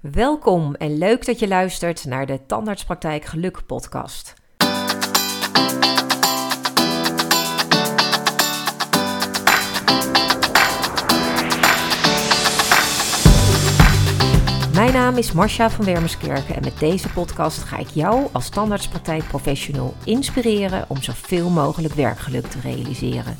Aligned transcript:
Welkom 0.00 0.74
en 0.74 0.98
leuk 0.98 1.26
dat 1.26 1.38
je 1.38 1.48
luistert 1.48 2.04
naar 2.04 2.26
de 2.26 2.46
Tandartspraktijk 2.46 3.24
Geluk 3.24 3.66
podcast. 3.66 4.34
Mijn 14.74 14.92
naam 14.92 15.16
is 15.16 15.32
Marcia 15.32 15.70
van 15.70 15.84
Wermerskerken 15.84 16.54
en 16.54 16.62
met 16.64 16.78
deze 16.78 17.08
podcast 17.08 17.62
ga 17.62 17.78
ik 17.78 17.88
jou 17.88 18.28
als 18.32 18.48
tandartspraktijkprofessional 18.48 19.94
inspireren 20.04 20.84
om 20.88 21.02
zoveel 21.02 21.50
mogelijk 21.50 21.94
werkgeluk 21.94 22.46
te 22.46 22.60
realiseren. 22.60 23.36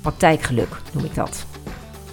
Praktijkgeluk 0.00 0.80
noem 0.92 1.04
ik 1.04 1.14
dat. 1.14 1.46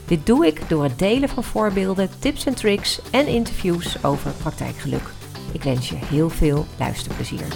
Dit 0.08 0.26
doe 0.26 0.46
ik 0.46 0.70
door 0.70 0.84
het 0.84 1.00
delen 1.00 1.30
van 1.30 1.44
voorbeelden, 1.44 2.10
tips 2.20 2.46
en 2.46 2.56
tricks 2.56 3.02
en 3.12 3.28
interviews 3.28 4.04
over 4.04 4.32
praktijkgeluk. 4.32 5.10
Ik 5.54 5.64
wens 5.64 5.90
je 5.90 5.96
heel 5.96 6.30
veel 6.30 6.66
luisterplezier. 6.80 7.48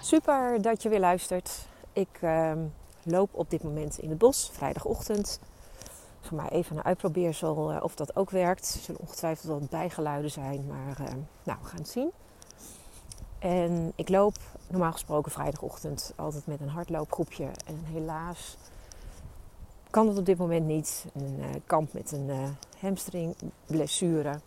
Super 0.00 0.62
dat 0.62 0.82
je 0.82 0.88
weer 0.88 1.00
luistert. 1.00 1.66
Ik 1.92 2.18
uh, 2.20 2.52
loop 3.02 3.30
op 3.32 3.50
dit 3.50 3.62
moment 3.62 3.98
in 3.98 4.08
het 4.08 4.18
bos, 4.18 4.50
vrijdagochtend. 4.52 5.40
Voor 6.20 6.36
mij 6.36 6.48
even 6.48 6.76
een 6.76 6.84
uitprobeersel 6.84 7.72
uh, 7.72 7.82
of 7.82 7.94
dat 7.94 8.16
ook 8.16 8.30
werkt. 8.30 8.74
Er 8.74 8.80
zullen 8.80 9.00
ongetwijfeld 9.00 9.60
wat 9.60 9.70
bijgeluiden 9.70 10.30
zijn, 10.30 10.66
maar 10.66 10.96
uh, 11.00 11.14
nou, 11.42 11.58
we 11.62 11.68
gaan 11.68 11.78
het 11.78 11.88
zien. 11.88 12.10
En 13.38 13.92
ik 13.94 14.08
loop 14.08 14.36
normaal 14.68 14.92
gesproken 14.92 15.32
vrijdagochtend 15.32 16.12
altijd 16.16 16.46
met 16.46 16.60
een 16.60 16.68
hardloopgroepje. 16.68 17.44
En 17.44 17.84
helaas 17.84 18.56
kan 19.90 20.06
dat 20.06 20.18
op 20.18 20.26
dit 20.26 20.38
moment 20.38 20.66
niet. 20.66 21.06
Een 21.14 21.36
uh, 21.38 21.46
kamp 21.66 21.92
met 21.92 22.12
een 22.12 22.28
uh, 22.28 22.48
hamstringblessure. 22.80 24.40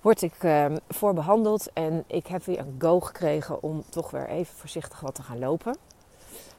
Word 0.00 0.22
ik 0.22 0.42
uh, 0.42 0.66
voor 0.88 1.14
behandeld 1.14 1.72
en 1.72 2.04
ik 2.06 2.26
heb 2.26 2.44
weer 2.44 2.58
een 2.58 2.74
go 2.78 3.00
gekregen 3.00 3.62
om 3.62 3.84
toch 3.88 4.10
weer 4.10 4.28
even 4.28 4.56
voorzichtig 4.56 5.00
wat 5.00 5.14
te 5.14 5.22
gaan 5.22 5.38
lopen. 5.38 5.76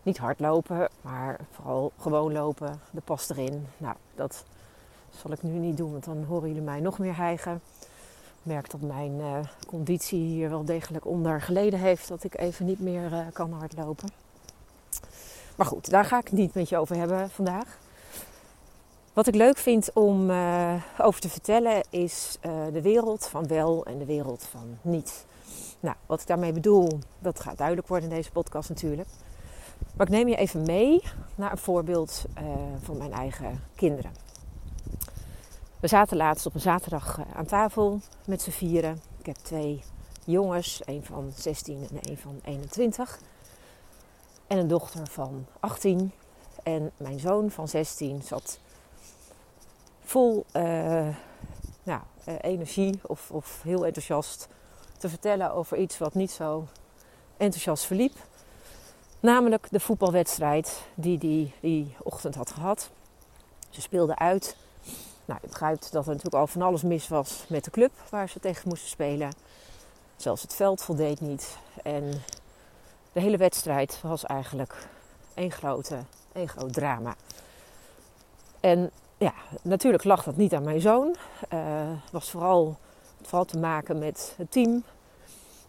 Niet 0.03 0.17
hardlopen, 0.17 0.89
maar 1.01 1.39
vooral 1.51 1.91
gewoon 1.99 2.33
lopen. 2.33 2.79
De 2.91 3.01
pas 3.01 3.29
erin. 3.29 3.67
Nou, 3.77 3.95
dat 4.15 4.45
zal 5.09 5.31
ik 5.31 5.43
nu 5.43 5.51
niet 5.51 5.77
doen, 5.77 5.91
want 5.91 6.05
dan 6.05 6.23
horen 6.23 6.47
jullie 6.47 6.63
mij 6.63 6.79
nog 6.79 6.99
meer 6.99 7.15
hijgen 7.15 7.61
merk 8.47 8.69
dat 8.71 8.81
mijn 8.81 9.19
uh, 9.19 9.39
conditie 9.67 10.19
hier 10.19 10.49
wel 10.49 10.65
degelijk 10.65 11.05
onder 11.05 11.41
geleden 11.41 11.79
heeft. 11.79 12.07
Dat 12.07 12.23
ik 12.23 12.37
even 12.37 12.65
niet 12.65 12.79
meer 12.79 13.11
uh, 13.11 13.19
kan 13.33 13.51
hardlopen. 13.51 14.09
Maar 15.55 15.65
goed, 15.65 15.89
daar 15.89 16.05
ga 16.05 16.17
ik 16.19 16.23
het 16.23 16.33
niet 16.33 16.53
met 16.53 16.69
je 16.69 16.77
over 16.77 16.95
hebben 16.95 17.29
vandaag. 17.29 17.77
Wat 19.13 19.27
ik 19.27 19.35
leuk 19.35 19.57
vind 19.57 19.93
om 19.93 20.29
uh, 20.29 20.73
over 20.97 21.21
te 21.21 21.29
vertellen 21.29 21.83
is 21.89 22.37
de 22.71 22.81
wereld 22.81 23.27
van 23.27 23.47
wel 23.47 23.85
en 23.85 23.97
de 23.97 24.05
wereld 24.05 24.43
van 24.43 24.77
niet. 24.81 25.25
Nou, 25.79 25.95
wat 26.05 26.21
ik 26.21 26.27
daarmee 26.27 26.51
bedoel, 26.51 26.99
dat 27.19 27.39
gaat 27.39 27.57
duidelijk 27.57 27.87
worden 27.87 28.09
in 28.09 28.15
deze 28.15 28.31
podcast 28.31 28.69
natuurlijk. 28.69 29.09
Maar 29.95 30.05
ik 30.07 30.13
neem 30.13 30.27
je 30.27 30.35
even 30.35 30.63
mee 30.63 31.03
naar 31.35 31.51
een 31.51 31.57
voorbeeld 31.57 32.25
van 32.83 32.97
mijn 32.97 33.13
eigen 33.13 33.63
kinderen. 33.75 34.26
We 35.79 35.87
zaten 35.87 36.17
laatst 36.17 36.45
op 36.45 36.53
een 36.53 36.59
zaterdag 36.59 37.19
aan 37.33 37.45
tafel 37.45 37.99
met 38.25 38.41
z'n 38.41 38.49
vieren. 38.49 39.01
Ik 39.17 39.25
heb 39.25 39.35
twee 39.35 39.83
jongens, 40.25 40.81
een 40.85 41.03
van 41.03 41.31
16 41.35 41.87
en 41.91 42.09
een 42.09 42.17
van 42.17 42.39
21. 42.43 43.19
En 44.47 44.57
een 44.57 44.67
dochter 44.67 45.07
van 45.07 45.45
18. 45.59 46.11
En 46.63 46.91
mijn 46.97 47.19
zoon 47.19 47.51
van 47.51 47.67
16 47.67 48.21
zat 48.21 48.59
vol 50.03 50.45
uh, 50.53 50.63
nou, 51.83 52.01
uh, 52.27 52.35
energie 52.41 52.99
of, 53.03 53.31
of 53.31 53.61
heel 53.63 53.85
enthousiast 53.85 54.47
te 54.97 55.09
vertellen 55.09 55.53
over 55.53 55.77
iets 55.77 55.97
wat 55.97 56.13
niet 56.13 56.31
zo 56.31 56.67
enthousiast 57.37 57.85
verliep. 57.85 58.15
Namelijk 59.19 59.67
de 59.71 59.79
voetbalwedstrijd 59.79 60.81
die 60.95 61.17
die, 61.17 61.53
die 61.61 61.95
ochtend 62.03 62.35
had 62.35 62.51
gehad. 62.51 62.89
Ze 63.69 63.81
speelden 63.81 64.17
uit 64.17 64.55
nou, 65.27 65.39
begrijpt 65.41 65.91
dat 65.91 66.03
er 66.03 66.09
natuurlijk 66.09 66.35
al 66.35 66.47
van 66.47 66.61
alles 66.61 66.81
mis 66.81 67.07
was 67.07 67.45
met 67.49 67.63
de 67.63 67.71
club 67.71 67.91
waar 68.09 68.29
ze 68.29 68.39
tegen 68.39 68.69
moesten 68.69 68.89
spelen. 68.89 69.31
Zelfs 70.15 70.41
het 70.41 70.53
veld 70.53 70.81
voldeed 70.81 71.21
niet. 71.21 71.57
En 71.83 72.11
de 73.11 73.19
hele 73.19 73.37
wedstrijd 73.37 74.01
was 74.01 74.25
eigenlijk 74.25 74.87
één, 75.33 75.51
grote, 75.51 75.97
één 76.33 76.47
groot 76.47 76.73
drama. 76.73 77.15
En 78.59 78.91
ja, 79.17 79.33
natuurlijk 79.61 80.03
lag 80.03 80.23
dat 80.23 80.35
niet 80.35 80.53
aan 80.53 80.63
mijn 80.63 80.81
zoon. 80.81 81.15
Het 81.37 81.53
uh, 81.53 81.89
was 82.11 82.31
vooral, 82.31 82.77
vooral 83.21 83.45
te 83.45 83.57
maken 83.57 83.99
met 83.99 84.33
het 84.37 84.51
team. 84.51 84.83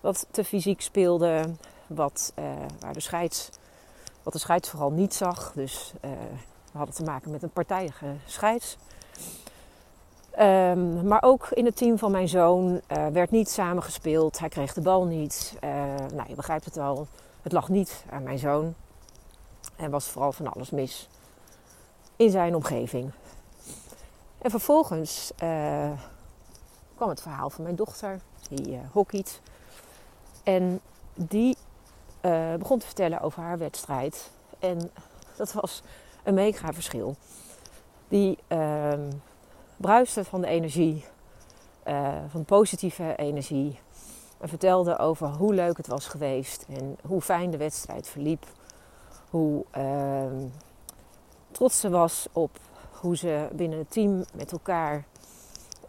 Wat 0.00 0.26
te 0.30 0.44
fysiek 0.44 0.80
speelde. 0.80 1.54
Wat, 1.86 2.32
uh, 2.38 2.44
waar 2.80 2.92
de 2.92 3.00
scheids, 3.00 3.48
wat 4.22 4.32
de 4.32 4.38
scheids 4.38 4.68
vooral 4.68 4.90
niet 4.90 5.14
zag. 5.14 5.52
Dus 5.54 5.92
uh, 6.04 6.10
we 6.72 6.78
hadden 6.78 6.94
te 6.94 7.04
maken 7.04 7.30
met 7.30 7.42
een 7.42 7.50
partijdige 7.50 8.14
scheids. 8.26 8.76
Um, 10.40 11.06
maar 11.06 11.22
ook 11.22 11.48
in 11.50 11.64
het 11.64 11.76
team 11.76 11.98
van 11.98 12.10
mijn 12.10 12.28
zoon 12.28 12.80
uh, 12.92 13.06
werd 13.06 13.30
niet 13.30 13.50
samengespeeld. 13.50 14.38
Hij 14.38 14.48
kreeg 14.48 14.72
de 14.72 14.80
bal 14.80 15.04
niet. 15.04 15.56
Uh, 15.64 15.70
nou, 16.14 16.28
je 16.28 16.34
begrijpt 16.34 16.64
het 16.64 16.76
al. 16.76 17.06
Het 17.42 17.52
lag 17.52 17.68
niet 17.68 18.04
aan 18.10 18.22
mijn 18.22 18.38
zoon. 18.38 18.74
En 19.76 19.90
was 19.90 20.08
vooral 20.08 20.32
van 20.32 20.52
alles 20.52 20.70
mis 20.70 21.08
in 22.16 22.30
zijn 22.30 22.54
omgeving. 22.54 23.10
En 24.38 24.50
vervolgens 24.50 25.32
uh, 25.42 25.90
kwam 26.94 27.08
het 27.08 27.22
verhaal 27.22 27.50
van 27.50 27.64
mijn 27.64 27.76
dochter, 27.76 28.20
die 28.48 28.80
hockeyt. 28.92 29.40
En 30.42 30.80
die 31.14 31.56
begon 32.58 32.78
te 32.78 32.86
vertellen 32.86 33.20
over 33.20 33.42
haar 33.42 33.58
wedstrijd. 33.58 34.30
En 34.58 34.90
dat 35.36 35.52
was 35.52 35.82
een 36.22 36.34
mega 36.34 36.72
verschil. 36.72 37.16
Die 38.08 38.38
ehm, 38.46 39.10
bruiste 39.78 40.24
van 40.24 40.40
de 40.40 40.46
energie, 40.46 41.04
uh, 41.88 42.08
van 42.28 42.44
positieve 42.44 43.16
energie. 43.16 43.78
En 44.38 44.48
vertelde 44.48 44.98
over 44.98 45.28
hoe 45.28 45.54
leuk 45.54 45.76
het 45.76 45.86
was 45.86 46.06
geweest 46.06 46.66
en 46.68 46.96
hoe 47.06 47.20
fijn 47.20 47.50
de 47.50 47.56
wedstrijd 47.56 48.08
verliep. 48.08 48.46
Hoe 49.30 49.64
uh, 49.76 50.22
trots 51.50 51.80
ze 51.80 51.90
was 51.90 52.26
op 52.32 52.58
hoe 53.00 53.16
ze 53.16 53.48
binnen 53.52 53.78
het 53.78 53.90
team 53.90 54.24
met 54.34 54.52
elkaar 54.52 55.04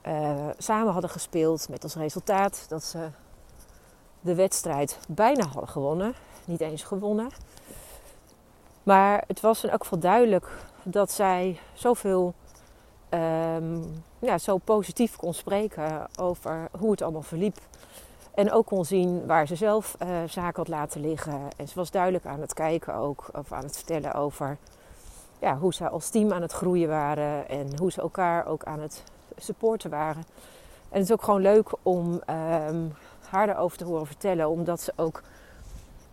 uh, 0.08 0.48
samen 0.58 0.94
hadden 0.94 1.10
gespeeld. 1.10 1.70
Met 1.70 1.84
als 1.84 1.96
resultaat 1.96 2.66
dat 2.68 2.84
ze 2.84 3.10
de 4.22 4.36
wedstrijd 4.36 5.00
bijna 5.08 5.46
hadden 5.46 5.70
gewonnen. 5.70 6.14
Niet 6.46 6.62
eens 6.62 6.84
gewonnen. 6.84 7.30
Maar 8.84 9.24
het 9.28 9.40
was 9.40 9.64
in 9.64 9.70
elk 9.70 9.84
geval 9.84 10.00
duidelijk 10.00 10.50
dat 10.84 11.12
zij 11.12 11.60
zoveel 11.74 12.34
um, 13.10 14.04
ja, 14.20 14.38
zo 14.38 14.58
positief 14.58 15.16
kon 15.16 15.34
spreken 15.34 16.08
over 16.20 16.68
hoe 16.80 16.92
het 16.92 17.02
allemaal 17.02 17.22
verliep. 17.22 17.58
En 18.34 18.52
ook 18.52 18.66
kon 18.66 18.86
zien 18.86 19.26
waar 19.26 19.48
ze 19.48 19.56
zelf 19.56 19.96
uh, 20.04 20.08
zaken 20.28 20.56
had 20.56 20.68
laten 20.68 21.02
liggen. 21.02 21.40
En 21.58 21.68
ze 21.68 21.76
was 21.76 21.92
duidelijk 21.92 22.26
aan 22.26 22.42
het 22.42 22.54
kijken 22.54 22.94
ook, 22.94 23.30
of 23.34 23.52
aan 23.52 23.64
het 23.64 23.76
vertellen 23.76 24.14
over 24.14 24.58
ja, 25.40 25.58
hoe 25.58 25.74
ze 25.74 25.90
als 25.90 26.10
team 26.10 26.32
aan 26.34 26.42
het 26.42 26.52
groeien 26.52 26.90
waren. 26.90 27.50
En 27.50 27.78
hoe 27.78 27.92
ze 27.92 28.02
elkaar 28.02 28.46
ook 28.46 28.64
aan 28.64 28.80
het 28.80 29.04
supporten 29.38 29.90
waren. 29.90 30.24
En 30.90 31.00
het 31.00 31.04
is 31.04 31.12
ook 31.12 31.24
gewoon 31.24 31.42
leuk 31.42 31.70
om 31.82 32.14
um, 32.14 32.94
haar 33.30 33.48
daarover 33.48 33.78
te 33.78 33.86
horen 33.86 34.08
vertellen. 34.08 34.50
Omdat 34.50 34.82
ze 34.82 34.94
ook, 34.96 35.24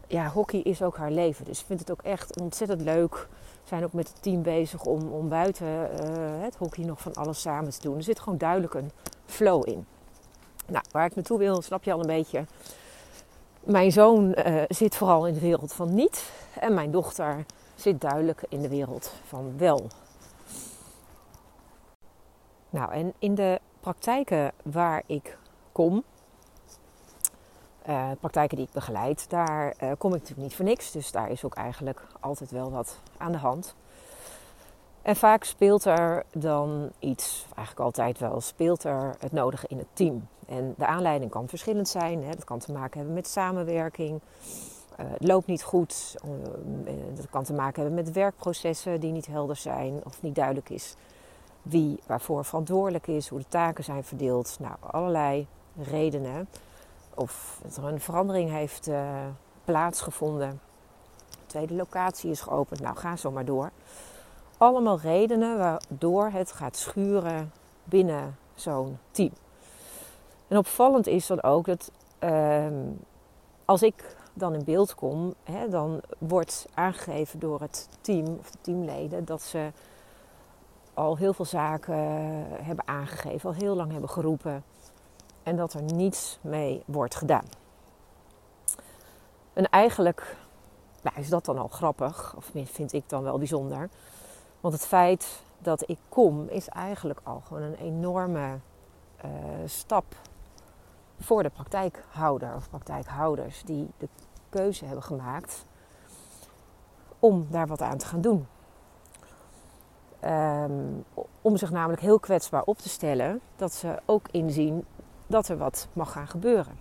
ja, 0.06 0.28
hockey 0.28 0.60
is 0.60 0.82
ook 0.82 0.96
haar 0.96 1.10
leven. 1.10 1.44
Dus 1.44 1.60
ik 1.60 1.66
vind 1.66 1.80
het 1.80 1.90
ook 1.90 2.02
echt 2.02 2.40
ontzettend 2.40 2.80
leuk 2.80 3.28
zijn 3.66 3.84
ook 3.84 3.92
met 3.92 4.08
het 4.08 4.22
team 4.22 4.42
bezig 4.42 4.84
om, 4.84 5.12
om 5.12 5.28
buiten 5.28 5.66
uh, 5.66 6.42
het 6.42 6.56
hockey 6.56 6.84
nog 6.84 7.00
van 7.00 7.14
alles 7.14 7.40
samen 7.40 7.70
te 7.70 7.80
doen. 7.80 7.96
Er 7.96 8.02
zit 8.02 8.20
gewoon 8.20 8.38
duidelijk 8.38 8.74
een 8.74 8.90
flow 9.24 9.68
in. 9.68 9.86
Nou, 10.66 10.84
waar 10.90 11.06
ik 11.06 11.14
naartoe 11.14 11.38
wil, 11.38 11.62
snap 11.62 11.84
je 11.84 11.92
al 11.92 12.00
een 12.00 12.06
beetje. 12.06 12.44
Mijn 13.60 13.92
zoon 13.92 14.34
uh, 14.46 14.62
zit 14.68 14.96
vooral 14.96 15.26
in 15.26 15.34
de 15.34 15.40
wereld 15.40 15.72
van 15.72 15.94
niet. 15.94 16.32
En 16.60 16.74
mijn 16.74 16.90
dochter 16.90 17.44
zit 17.74 18.00
duidelijk 18.00 18.42
in 18.48 18.60
de 18.60 18.68
wereld 18.68 19.12
van 19.26 19.58
wel. 19.58 19.86
Nou, 22.70 22.92
en 22.92 23.12
in 23.18 23.34
de 23.34 23.60
praktijken 23.80 24.52
waar 24.62 25.02
ik 25.06 25.38
kom, 25.72 26.04
uh, 27.88 28.10
praktijken 28.20 28.56
die 28.56 28.66
ik 28.66 28.72
begeleid, 28.72 29.30
daar 29.30 29.74
uh, 29.82 29.90
kom 29.98 30.14
ik 30.14 30.20
natuurlijk 30.20 30.48
niet 30.48 30.56
voor 30.56 30.64
niks. 30.64 30.90
Dus 30.90 31.12
daar 31.12 31.30
is 31.30 31.44
ook 31.44 31.54
eigenlijk 31.54 32.02
altijd 32.20 32.50
wel 32.50 32.70
wat 32.70 32.98
aan 33.16 33.32
de 33.32 33.38
hand. 33.38 33.74
En 35.02 35.16
vaak 35.16 35.44
speelt 35.44 35.84
er 35.84 36.24
dan 36.32 36.90
iets, 36.98 37.46
eigenlijk 37.54 37.80
altijd 37.86 38.18
wel, 38.18 38.40
speelt 38.40 38.84
er 38.84 39.14
het 39.18 39.32
nodige 39.32 39.66
in 39.68 39.78
het 39.78 39.86
team. 39.92 40.28
En 40.46 40.74
de 40.76 40.86
aanleiding 40.86 41.30
kan 41.30 41.48
verschillend 41.48 41.88
zijn. 41.88 42.22
Hè. 42.22 42.30
Dat 42.30 42.44
kan 42.44 42.58
te 42.58 42.72
maken 42.72 42.96
hebben 42.96 43.14
met 43.14 43.28
samenwerking. 43.28 44.20
het 44.96 45.26
loopt 45.26 45.46
niet 45.46 45.62
goed. 45.62 46.16
dat 47.14 47.30
kan 47.30 47.44
te 47.44 47.52
maken 47.52 47.82
hebben 47.82 48.04
met 48.04 48.12
werkprocessen 48.14 49.00
die 49.00 49.12
niet 49.12 49.26
helder 49.26 49.56
zijn 49.56 50.00
of 50.04 50.22
niet 50.22 50.34
duidelijk 50.34 50.70
is 50.70 50.96
wie 51.68 51.98
waarvoor 52.06 52.44
verantwoordelijk 52.44 53.06
is, 53.06 53.28
hoe 53.28 53.38
de 53.38 53.48
taken 53.48 53.84
zijn 53.84 54.04
verdeeld. 54.04 54.56
Nou, 54.60 54.74
allerlei 54.80 55.46
redenen. 55.82 56.48
Of 57.16 57.60
er 57.76 57.84
een 57.84 58.00
verandering 58.00 58.50
heeft 58.50 58.88
uh, 58.88 59.10
plaatsgevonden. 59.64 60.60
Tweede 61.46 61.74
locatie 61.74 62.30
is 62.30 62.40
geopend. 62.40 62.80
Nou, 62.80 62.96
ga 62.96 63.16
zo 63.16 63.30
maar 63.30 63.44
door. 63.44 63.70
Allemaal 64.58 65.00
redenen 65.00 65.58
waardoor 65.58 66.28
het 66.28 66.52
gaat 66.52 66.76
schuren 66.76 67.52
binnen 67.84 68.36
zo'n 68.54 68.98
team. 69.10 69.32
En 70.48 70.58
opvallend 70.58 71.06
is 71.06 71.26
dan 71.26 71.42
ook 71.42 71.66
dat 71.66 71.90
uh, 72.20 72.66
als 73.64 73.82
ik 73.82 74.16
dan 74.32 74.54
in 74.54 74.64
beeld 74.64 74.94
kom, 74.94 75.34
hè, 75.44 75.68
dan 75.68 76.00
wordt 76.18 76.66
aangegeven 76.74 77.38
door 77.38 77.60
het 77.60 77.88
team 78.00 78.36
of 78.38 78.50
de 78.50 78.58
teamleden 78.60 79.24
dat 79.24 79.42
ze 79.42 79.70
al 80.94 81.16
heel 81.16 81.32
veel 81.32 81.44
zaken 81.44 81.96
hebben 82.62 82.88
aangegeven, 82.88 83.48
al 83.48 83.56
heel 83.56 83.74
lang 83.76 83.92
hebben 83.92 84.10
geroepen 84.10 84.64
en 85.46 85.56
dat 85.56 85.72
er 85.72 85.82
niets 85.82 86.38
mee 86.40 86.82
wordt 86.86 87.14
gedaan. 87.14 87.44
En 89.52 89.68
eigenlijk 89.68 90.36
nou, 91.02 91.16
is 91.18 91.28
dat 91.28 91.44
dan 91.44 91.58
al 91.58 91.68
grappig, 91.68 92.34
of 92.36 92.50
vind 92.64 92.92
ik 92.92 93.08
dan 93.08 93.22
wel 93.22 93.38
bijzonder. 93.38 93.88
Want 94.60 94.74
het 94.74 94.86
feit 94.86 95.42
dat 95.58 95.88
ik 95.88 95.98
kom 96.08 96.48
is 96.48 96.68
eigenlijk 96.68 97.20
al 97.22 97.42
gewoon 97.46 97.62
een 97.62 97.74
enorme 97.74 98.58
uh, 99.24 99.30
stap 99.64 100.04
voor 101.18 101.42
de 101.42 101.50
praktijkhouder 101.50 102.54
of 102.54 102.70
praktijkhouders 102.70 103.62
die 103.64 103.88
de 103.98 104.08
keuze 104.48 104.84
hebben 104.84 105.02
gemaakt 105.02 105.64
om 107.18 107.46
daar 107.50 107.66
wat 107.66 107.82
aan 107.82 107.98
te 107.98 108.06
gaan 108.06 108.20
doen. 108.20 108.46
Um, 110.24 111.04
om 111.42 111.56
zich 111.56 111.70
namelijk 111.70 112.02
heel 112.02 112.20
kwetsbaar 112.20 112.62
op 112.62 112.78
te 112.78 112.88
stellen, 112.88 113.40
dat 113.56 113.72
ze 113.72 113.98
ook 114.04 114.28
inzien 114.30 114.84
dat 115.26 115.48
er 115.48 115.56
wat 115.56 115.88
mag 115.92 116.12
gaan 116.12 116.28
gebeuren. 116.28 116.78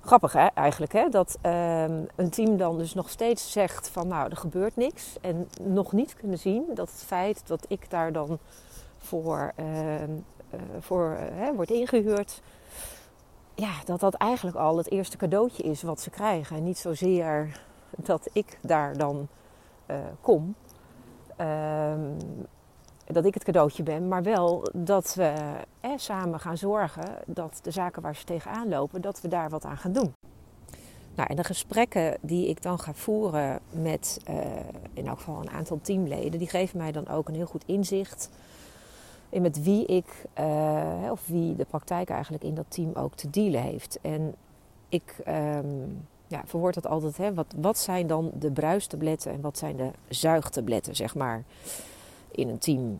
Grappig 0.00 0.32
hè, 0.32 0.46
eigenlijk, 0.46 0.92
hè? 0.92 1.08
dat 1.08 1.38
um, 1.42 2.06
een 2.16 2.30
team 2.30 2.56
dan 2.56 2.78
dus 2.78 2.94
nog 2.94 3.10
steeds 3.10 3.52
zegt 3.52 3.88
van 3.88 4.08
nou, 4.08 4.30
er 4.30 4.36
gebeurt 4.36 4.76
niks. 4.76 5.16
En 5.20 5.48
nog 5.60 5.92
niet 5.92 6.14
kunnen 6.14 6.38
zien 6.38 6.64
dat 6.74 6.90
het 6.90 7.02
feit 7.06 7.46
dat 7.46 7.64
ik 7.68 7.90
daar 7.90 8.12
dan 8.12 8.38
voor, 8.98 9.52
uh, 9.60 9.66
voor 10.80 11.18
uh, 11.38 11.48
wordt 11.54 11.70
ingehuurd, 11.70 12.42
ja, 13.54 13.72
dat 13.84 14.00
dat 14.00 14.14
eigenlijk 14.14 14.56
al 14.56 14.76
het 14.76 14.90
eerste 14.90 15.16
cadeautje 15.16 15.62
is 15.62 15.82
wat 15.82 16.00
ze 16.00 16.10
krijgen. 16.10 16.56
En 16.56 16.64
niet 16.64 16.78
zozeer 16.78 17.60
dat 17.90 18.28
ik 18.32 18.58
daar 18.60 18.96
dan 18.96 19.28
eh, 19.86 19.96
kom. 20.20 20.54
Ehm, 21.36 22.00
dat 23.06 23.24
ik 23.24 23.34
het 23.34 23.44
cadeautje 23.44 23.82
ben, 23.82 24.08
maar 24.08 24.22
wel 24.22 24.68
dat 24.72 25.14
we 25.14 25.32
eh, 25.80 25.90
samen 25.96 26.40
gaan 26.40 26.56
zorgen 26.56 27.18
dat 27.26 27.58
de 27.62 27.70
zaken 27.70 28.02
waar 28.02 28.16
ze 28.16 28.24
tegenaan 28.24 28.68
lopen, 28.68 29.00
dat 29.00 29.20
we 29.20 29.28
daar 29.28 29.50
wat 29.50 29.64
aan 29.64 29.76
gaan 29.78 29.92
doen. 29.92 30.12
Nou, 31.14 31.28
en 31.28 31.36
de 31.36 31.44
gesprekken 31.44 32.16
die 32.20 32.48
ik 32.48 32.62
dan 32.62 32.78
ga 32.78 32.92
voeren 32.94 33.60
met 33.70 34.20
uh, 34.30 34.36
in 34.92 35.06
elk 35.06 35.18
geval 35.18 35.40
een 35.40 35.50
aantal 35.50 35.78
teamleden, 35.82 36.38
die 36.38 36.48
geven 36.48 36.78
mij 36.78 36.92
dan 36.92 37.08
ook 37.08 37.28
een 37.28 37.34
heel 37.34 37.46
goed 37.46 37.64
inzicht 37.66 38.30
in 39.28 39.42
met 39.42 39.62
wie 39.62 39.86
ik, 39.86 40.24
uh, 40.38 41.10
of 41.10 41.26
wie 41.26 41.56
de 41.56 41.64
praktijk 41.64 42.08
eigenlijk 42.08 42.44
in 42.44 42.54
dat 42.54 42.64
team 42.68 42.92
ook 42.94 43.14
te 43.14 43.30
dealen 43.30 43.60
heeft. 43.60 43.98
En 44.02 44.34
ik 44.88 45.14
um, 45.28 46.06
ja, 46.26 46.42
verwoord 46.44 46.74
dat 46.74 46.86
altijd, 46.86 47.16
hè, 47.16 47.34
wat, 47.34 47.54
wat 47.56 47.78
zijn 47.78 48.06
dan 48.06 48.30
de 48.38 48.50
bruistabletten 48.50 49.32
en 49.32 49.40
wat 49.40 49.58
zijn 49.58 49.76
de 49.76 49.90
zuigtabletten, 50.08 50.96
zeg 50.96 51.14
maar, 51.14 51.44
in 52.36 52.48
een 52.48 52.58
team. 52.58 52.98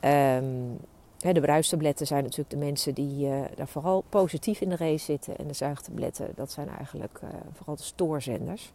Um, 0.00 0.78
hè, 1.20 1.32
de 1.32 1.40
bruistabletten 1.40 2.06
zijn 2.06 2.22
natuurlijk 2.22 2.50
de 2.50 2.56
mensen 2.56 2.94
die 2.94 3.26
uh, 3.26 3.40
daar 3.54 3.68
vooral 3.68 4.04
positief 4.08 4.60
in 4.60 4.68
de 4.68 4.76
race 4.76 5.04
zitten. 5.04 5.36
En 5.36 5.46
de 5.46 5.54
zuigtabletten, 5.54 6.28
dat 6.34 6.50
zijn 6.52 6.68
eigenlijk 6.68 7.20
uh, 7.24 7.30
vooral 7.52 7.76
de 7.76 7.82
stoorzenders. 7.82 8.72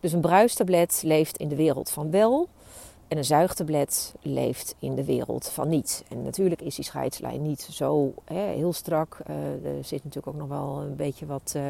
Dus 0.00 0.12
een 0.12 0.20
bruistablet 0.20 1.02
leeft 1.04 1.36
in 1.36 1.48
de 1.48 1.56
wereld 1.56 1.90
van 1.90 2.10
wel. 2.10 2.48
En 3.08 3.18
een 3.18 3.24
zuigtablet 3.24 4.14
leeft 4.20 4.74
in 4.78 4.94
de 4.94 5.04
wereld 5.04 5.48
van 5.48 5.68
niet. 5.68 6.04
En 6.08 6.22
natuurlijk 6.22 6.60
is 6.62 6.74
die 6.74 6.84
scheidslijn 6.84 7.42
niet 7.42 7.60
zo 7.60 8.14
hè, 8.24 8.40
heel 8.40 8.72
strak. 8.72 9.18
Uh, 9.30 9.36
er 9.76 9.84
zit 9.84 10.04
natuurlijk 10.04 10.26
ook 10.26 10.48
nog 10.48 10.48
wel 10.48 10.80
een 10.80 10.96
beetje 10.96 11.26
wat, 11.26 11.54
uh, 11.56 11.62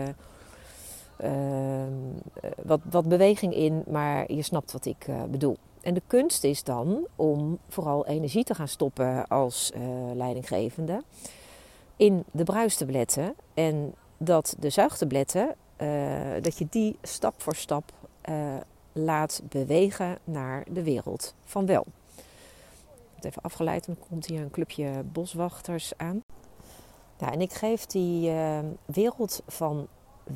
wat, 2.62 2.80
wat 2.90 3.08
beweging 3.08 3.54
in, 3.54 3.82
maar 3.86 4.32
je 4.32 4.42
snapt 4.42 4.72
wat 4.72 4.84
ik 4.84 5.06
bedoel. 5.30 5.56
En 5.82 5.94
de 5.94 6.02
kunst 6.06 6.44
is 6.44 6.64
dan 6.64 7.06
om 7.16 7.58
vooral 7.68 8.06
energie 8.06 8.44
te 8.44 8.54
gaan 8.54 8.68
stoppen 8.68 9.28
als 9.28 9.72
leidinggevende 10.14 11.02
in 11.96 12.24
de 12.30 12.44
bruistabletten. 12.44 13.34
En 13.54 13.94
dat 14.16 14.56
de 14.58 14.70
zuigtabletten, 14.70 15.54
dat 16.42 16.58
je 16.58 16.66
die 16.70 16.98
stap 17.02 17.42
voor 17.42 17.54
stap 17.54 17.92
laat 18.92 19.42
bewegen 19.48 20.18
naar 20.24 20.64
de 20.70 20.82
wereld 20.82 21.34
van 21.44 21.66
wel. 21.66 21.84
Even 23.20 23.42
afgeleid, 23.42 23.86
dan 23.86 23.96
komt 24.08 24.26
hier 24.26 24.40
een 24.40 24.50
clubje 24.50 25.02
boswachters 25.12 25.92
aan. 25.96 26.22
Nou, 27.18 27.32
en 27.32 27.40
ik 27.40 27.52
geef 27.52 27.86
die 27.86 28.30
uh, 28.30 28.58
wereld 28.84 29.42
van 29.46 29.86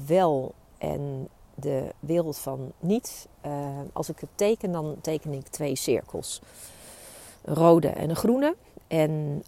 wel 0.06 0.54
en 0.78 1.28
de 1.60 1.92
wereld 2.00 2.38
van 2.38 2.72
niet. 2.80 3.28
Uh, 3.46 3.52
als 3.92 4.08
ik 4.08 4.18
het 4.20 4.28
teken, 4.34 4.72
dan 4.72 4.96
teken 5.00 5.32
ik 5.32 5.46
twee 5.48 5.76
cirkels. 5.76 6.40
Een 7.44 7.54
rode 7.54 7.88
en 7.88 8.10
een 8.10 8.16
groene. 8.16 8.54
En 8.86 9.42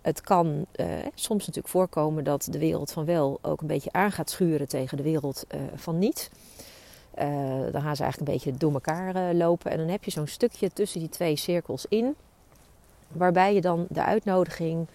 het 0.00 0.20
kan 0.20 0.66
uh, 0.76 0.86
soms 1.14 1.46
natuurlijk 1.46 1.74
voorkomen 1.74 2.24
dat 2.24 2.48
de 2.50 2.58
wereld 2.58 2.92
van 2.92 3.04
wel 3.04 3.38
ook 3.42 3.60
een 3.60 3.66
beetje 3.66 3.92
aan 3.92 4.12
gaat 4.12 4.30
schuren 4.30 4.68
tegen 4.68 4.96
de 4.96 5.02
wereld 5.02 5.46
van 5.74 5.98
niet. 5.98 6.30
Dan 7.70 7.82
gaan 7.82 7.96
ze 7.96 8.02
eigenlijk 8.02 8.18
een 8.18 8.34
beetje 8.34 8.52
door 8.52 8.72
elkaar 8.72 9.34
lopen. 9.34 9.70
En 9.70 9.78
dan 9.78 9.88
heb 9.88 10.04
je 10.04 10.10
zo'n 10.10 10.26
stukje 10.26 10.72
tussen 10.72 11.00
die 11.00 11.08
twee 11.08 11.36
cirkels 11.36 11.86
in. 11.88 12.14
Waarbij 13.08 13.54
je 13.54 13.60
dan 13.60 13.86
de 13.88 14.04
uitnodiging 14.04 14.86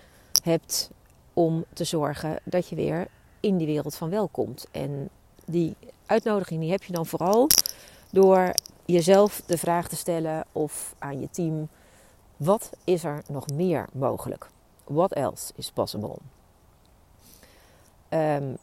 hebt 0.44 0.90
om 1.34 1.66
te 1.74 1.84
zorgen 1.84 2.40
dat 2.44 2.68
je 2.68 2.76
weer 2.76 3.08
in 3.40 3.58
die 3.58 3.68
wereld 3.68 3.96
van 3.96 4.10
welkomt. 4.10 4.68
En 4.72 5.10
die 5.48 5.76
uitnodiging 6.06 6.60
die 6.60 6.72
heb 6.72 6.84
je 6.84 6.94
dan 6.94 7.06
vooral 7.06 7.48
door 8.12 8.52
jezelf 8.86 9.42
de 9.46 9.58
vraag 9.58 9.88
te 9.88 9.96
stellen 9.96 10.46
of 10.52 10.96
aan 10.98 11.20
je 11.20 11.30
team: 11.32 11.70
wat 12.38 12.70
is 12.84 13.04
er 13.04 13.24
nog 13.28 13.48
meer 13.48 13.86
mogelijk? 13.94 14.50
What 14.84 15.14
else 15.14 15.54
is 15.56 15.72
possible? 15.72 16.16
Um, 18.10 18.58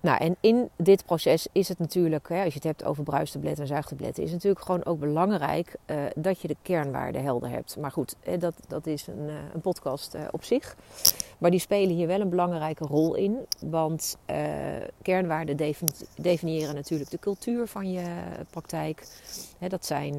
nou, 0.00 0.18
en 0.18 0.36
in 0.40 0.70
dit 0.76 1.04
proces 1.04 1.46
is 1.52 1.68
het 1.68 1.78
natuurlijk, 1.78 2.28
hè, 2.28 2.38
als 2.44 2.48
je 2.48 2.54
het 2.54 2.64
hebt 2.64 2.84
over 2.84 3.02
bruistabletten 3.02 3.62
en 3.62 3.68
zuigtabletten, 3.68 4.22
is 4.22 4.32
het 4.32 4.42
natuurlijk 4.42 4.64
gewoon 4.64 4.84
ook 4.84 4.98
belangrijk 4.98 5.76
uh, 5.86 5.96
dat 6.16 6.40
je 6.40 6.48
de 6.48 6.56
kernwaarden 6.62 7.22
helder 7.22 7.50
hebt. 7.50 7.76
Maar 7.76 7.90
goed, 7.90 8.16
dat, 8.38 8.54
dat 8.68 8.86
is 8.86 9.06
een, 9.06 9.28
uh, 9.28 9.34
een 9.54 9.60
podcast 9.60 10.14
uh, 10.14 10.20
op 10.30 10.44
zich. 10.44 10.76
Maar 11.38 11.50
die 11.50 11.60
spelen 11.60 11.94
hier 11.94 12.06
wel 12.06 12.20
een 12.20 12.28
belangrijke 12.28 12.84
rol 12.84 13.14
in. 13.14 13.38
Want 13.60 14.16
kernwaarden 15.02 15.56
definiëren 16.16 16.74
natuurlijk 16.74 17.10
de 17.10 17.18
cultuur 17.18 17.66
van 17.66 17.90
je 17.92 18.04
praktijk. 18.50 19.06
Hè, 19.58 19.68
dat 19.68 19.86
zijn 19.86 20.18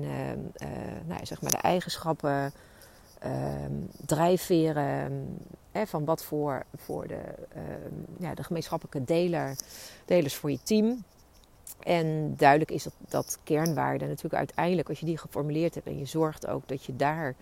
nou, 1.08 1.26
zeg 1.26 1.42
maar 1.42 1.52
de 1.52 1.58
eigenschappen 1.58 2.54
Ehm, 3.22 3.72
drijfveren 4.06 5.38
van 5.74 6.06
wat 6.06 6.24
voor, 6.24 6.63
voor 6.75 7.08
de, 7.08 7.22
ehm, 7.54 7.94
ja, 8.20 8.34
de 8.34 8.44
gemeenschappelijke 8.44 9.04
deler, 9.04 9.56
delers 10.06 10.36
voor 10.36 10.51
je 10.51 10.63
team. 10.63 11.04
En 11.80 12.36
duidelijk 12.38 12.72
is 12.72 12.84
dat, 12.84 12.94
dat 13.10 13.38
kernwaarden 13.44 14.08
natuurlijk 14.08 14.36
uiteindelijk, 14.36 14.90
als 14.90 15.00
je 15.00 15.06
die 15.06 15.18
geformuleerd 15.18 15.75
hebt 15.75 15.88
en 15.88 15.98
je 15.98 16.06
zorgt 16.06 16.48
ook 16.48 16.68
dat 16.68 16.86
je 16.86 16.96
daar 16.96 17.36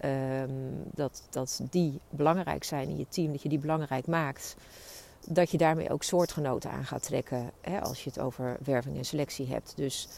ehm, 0.00 0.50
dat, 0.94 1.22
dat 1.30 1.60
die 1.70 2.00
belangrijk 2.10 2.64
zijn 2.64 2.88
in 2.88 2.96
je 2.96 3.08
team, 3.08 3.32
dat 3.32 3.42
je 3.42 3.48
die 3.48 3.58
belangrijk 3.58 4.06
maakt 4.06 4.56
dat 5.30 5.50
je 5.50 5.58
daarmee 5.58 5.90
ook 5.90 6.02
soortgenoten 6.02 6.70
aan 6.70 6.84
gaat 6.84 7.02
trekken 7.02 7.50
hè, 7.60 7.80
als 7.80 8.04
je 8.04 8.10
het 8.10 8.18
over 8.18 8.56
werving 8.64 8.96
en 8.96 9.04
selectie 9.04 9.46
hebt. 9.46 9.72
Dus, 9.76 10.08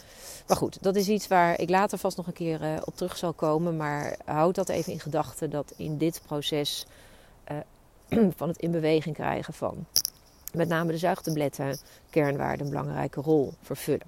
maar 0.47 0.57
goed, 0.57 0.83
dat 0.83 0.97
is 0.97 1.09
iets 1.09 1.29
waar 1.29 1.61
ik 1.61 1.71
later 1.71 1.99
vast 1.99 2.17
nog 2.17 2.27
een 2.27 2.33
keer 2.33 2.63
uh, 2.63 2.77
op 2.85 2.97
terug 2.97 3.17
zal 3.17 3.33
komen. 3.33 3.77
Maar 3.77 4.17
houd 4.25 4.55
dat 4.55 4.69
even 4.69 4.93
in 4.93 5.01
gedachten 5.01 5.51
dat 5.51 5.73
in 5.77 5.99
dit 5.99 6.23
proces 6.27 6.87
uh, 7.51 8.29
van 8.37 8.49
het 8.49 8.59
in 8.59 8.71
beweging 8.71 9.15
krijgen 9.15 9.55
van 9.55 9.87
met 10.53 10.69
name 10.69 10.93
de 10.93 10.99
zuigtabletten 10.99 11.79
kernwaarden 12.11 12.65
een 12.67 12.73
belangrijke 12.73 13.21
rol 13.21 13.53
vervullen. 13.63 14.07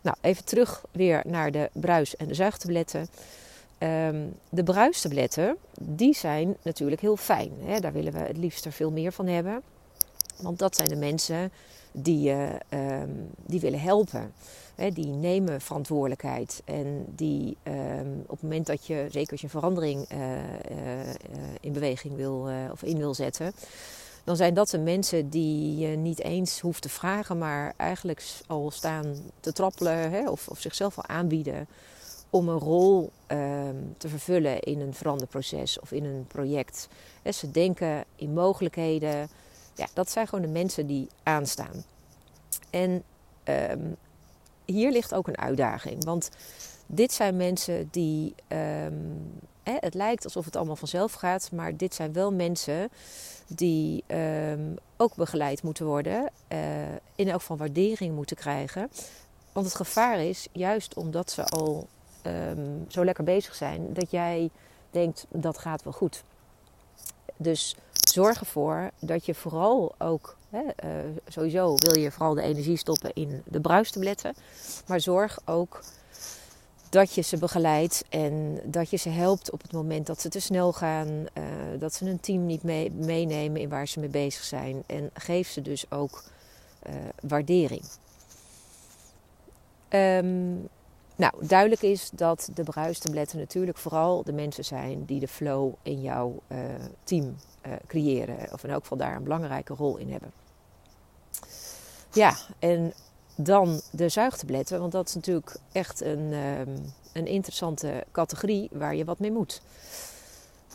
Nou, 0.00 0.16
even 0.20 0.44
terug 0.44 0.84
weer 0.90 1.22
naar 1.26 1.50
de 1.50 1.70
bruis- 1.72 2.16
en 2.16 2.26
de 2.26 2.34
zuigtabletten. 2.34 3.08
Um, 3.78 4.34
de 4.48 4.62
bruistabletten, 4.62 5.56
die 5.80 6.14
zijn 6.14 6.56
natuurlijk 6.62 7.00
heel 7.00 7.16
fijn. 7.16 7.52
Hè? 7.60 7.80
Daar 7.80 7.92
willen 7.92 8.12
we 8.12 8.18
het 8.18 8.36
liefst 8.36 8.64
er 8.64 8.72
veel 8.72 8.90
meer 8.90 9.12
van 9.12 9.26
hebben. 9.26 9.62
Want 10.36 10.58
dat 10.58 10.76
zijn 10.76 10.88
de 10.88 10.96
mensen 10.96 11.52
die 11.92 12.20
je 12.20 12.58
ehm, 12.68 13.10
die 13.46 13.60
willen 13.60 13.80
helpen. 13.80 14.32
die 14.92 15.06
nemen 15.06 15.60
verantwoordelijkheid. 15.60 16.62
En 16.64 17.04
die 17.08 17.56
ehm, 17.62 18.08
op 18.22 18.30
het 18.30 18.42
moment 18.42 18.66
dat 18.66 18.86
je, 18.86 19.06
zeker 19.10 19.30
als 19.30 19.40
je 19.40 19.46
een 19.46 19.60
verandering 19.60 20.08
eh, 20.08 20.18
eh, 20.20 21.08
in 21.60 21.72
beweging 21.72 22.16
wil 22.16 22.48
of 22.72 22.82
in 22.82 22.98
wil 22.98 23.14
zetten, 23.14 23.52
dan 24.24 24.36
zijn 24.36 24.54
dat 24.54 24.68
de 24.68 24.78
mensen 24.78 25.28
die 25.30 25.76
je 25.76 25.96
niet 25.96 26.20
eens 26.20 26.60
hoeft 26.60 26.82
te 26.82 26.88
vragen, 26.88 27.38
maar 27.38 27.74
eigenlijk 27.76 28.22
al 28.46 28.70
staan 28.70 29.16
te 29.40 29.52
trappelen 29.52 30.28
of, 30.28 30.48
of 30.48 30.60
zichzelf 30.60 30.96
al 30.96 31.06
aanbieden 31.06 31.68
om 32.30 32.48
een 32.48 32.58
rol 32.58 33.10
ehm, 33.26 33.76
te 33.96 34.08
vervullen 34.08 34.60
in 34.60 34.80
een 34.80 34.94
veranderproces 34.94 35.80
of 35.80 35.92
in 35.92 36.04
een 36.04 36.26
project. 36.26 36.88
ze 37.32 37.50
denken 37.50 38.04
in 38.16 38.32
mogelijkheden. 38.32 39.28
Ja, 39.74 39.86
dat 39.92 40.10
zijn 40.10 40.28
gewoon 40.28 40.44
de 40.44 40.50
mensen 40.50 40.86
die 40.86 41.08
aanstaan. 41.22 41.84
En 42.70 43.02
ehm, 43.44 43.92
hier 44.64 44.90
ligt 44.90 45.14
ook 45.14 45.28
een 45.28 45.38
uitdaging. 45.38 46.04
Want 46.04 46.30
dit 46.86 47.12
zijn 47.12 47.36
mensen 47.36 47.88
die. 47.90 48.34
Ehm, 48.48 48.94
het 49.62 49.94
lijkt 49.94 50.24
alsof 50.24 50.44
het 50.44 50.56
allemaal 50.56 50.76
vanzelf 50.76 51.12
gaat, 51.12 51.50
maar 51.52 51.76
dit 51.76 51.94
zijn 51.94 52.12
wel 52.12 52.32
mensen 52.32 52.90
die 53.46 54.04
ook 54.96 55.14
begeleid 55.14 55.62
moeten 55.62 55.86
worden. 55.86 56.30
Uh, 56.52 56.58
in 57.14 57.28
elk 57.28 57.40
geval 57.40 57.56
waardering 57.56 58.14
moeten 58.14 58.36
krijgen. 58.36 58.90
Want 59.52 59.66
het 59.66 59.74
gevaar 59.74 60.18
is, 60.18 60.48
juist 60.52 60.94
omdat 60.94 61.30
ze 61.30 61.44
al 61.44 61.88
zo 62.88 63.04
lekker 63.04 63.24
bezig 63.24 63.54
zijn 63.54 63.92
dat 63.92 64.10
jij 64.10 64.50
denkt 64.90 65.26
dat 65.28 65.58
gaat 65.58 65.82
wel 65.82 65.92
goed. 65.92 66.24
Dus 67.36 67.76
zorg 68.10 68.40
ervoor 68.40 68.90
dat 69.00 69.26
je 69.26 69.34
vooral 69.34 69.94
ook, 69.98 70.36
hè, 70.50 70.60
uh, 70.60 71.10
sowieso 71.28 71.74
wil 71.76 71.98
je 71.98 72.10
vooral 72.10 72.34
de 72.34 72.42
energie 72.42 72.76
stoppen 72.76 73.10
in 73.14 73.42
de 73.44 73.60
bruistabletten, 73.60 74.34
maar 74.86 75.00
zorg 75.00 75.38
ook 75.44 75.80
dat 76.88 77.14
je 77.14 77.22
ze 77.22 77.36
begeleidt 77.36 78.04
en 78.08 78.60
dat 78.64 78.90
je 78.90 78.96
ze 78.96 79.08
helpt 79.08 79.50
op 79.50 79.62
het 79.62 79.72
moment 79.72 80.06
dat 80.06 80.20
ze 80.20 80.28
te 80.28 80.40
snel 80.40 80.72
gaan, 80.72 81.08
uh, 81.08 81.44
dat 81.78 81.94
ze 81.94 82.06
een 82.06 82.20
team 82.20 82.46
niet 82.46 82.62
mee, 82.62 82.90
meenemen 82.90 83.60
in 83.60 83.68
waar 83.68 83.88
ze 83.88 84.00
mee 84.00 84.08
bezig 84.08 84.44
zijn 84.44 84.82
en 84.86 85.10
geef 85.14 85.48
ze 85.48 85.62
dus 85.62 85.90
ook 85.90 86.22
uh, 86.86 86.94
waardering. 87.20 87.82
Um, 89.88 90.68
nou, 91.16 91.46
duidelijk 91.46 91.82
is 91.82 92.10
dat 92.10 92.48
de 92.54 92.62
bruistabletten 92.62 93.38
natuurlijk 93.38 93.78
vooral 93.78 94.22
de 94.24 94.32
mensen 94.32 94.64
zijn 94.64 95.04
die 95.04 95.20
de 95.20 95.28
flow 95.28 95.72
in 95.82 96.00
jouw 96.00 96.40
uh, 96.48 96.58
team 97.04 97.36
uh, 97.66 97.72
creëren. 97.86 98.52
Of 98.52 98.64
in 98.64 98.70
elk 98.70 98.82
geval 98.82 98.98
daar 98.98 99.16
een 99.16 99.22
belangrijke 99.22 99.74
rol 99.74 99.96
in 99.96 100.10
hebben. 100.10 100.32
Ja, 102.12 102.36
en 102.58 102.92
dan 103.36 103.80
de 103.90 104.08
zuigtabletten, 104.08 104.80
want 104.80 104.92
dat 104.92 105.08
is 105.08 105.14
natuurlijk 105.14 105.56
echt 105.72 106.00
een, 106.00 106.32
um, 106.32 106.92
een 107.12 107.26
interessante 107.26 108.04
categorie 108.12 108.68
waar 108.72 108.94
je 108.94 109.04
wat 109.04 109.18
mee 109.18 109.32
moet. 109.32 109.62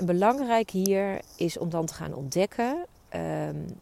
Belangrijk 0.01 0.69
hier 0.69 1.21
is 1.35 1.57
om 1.57 1.69
dan 1.69 1.85
te 1.85 1.93
gaan 1.93 2.13
ontdekken 2.13 2.85
um, 3.15 3.79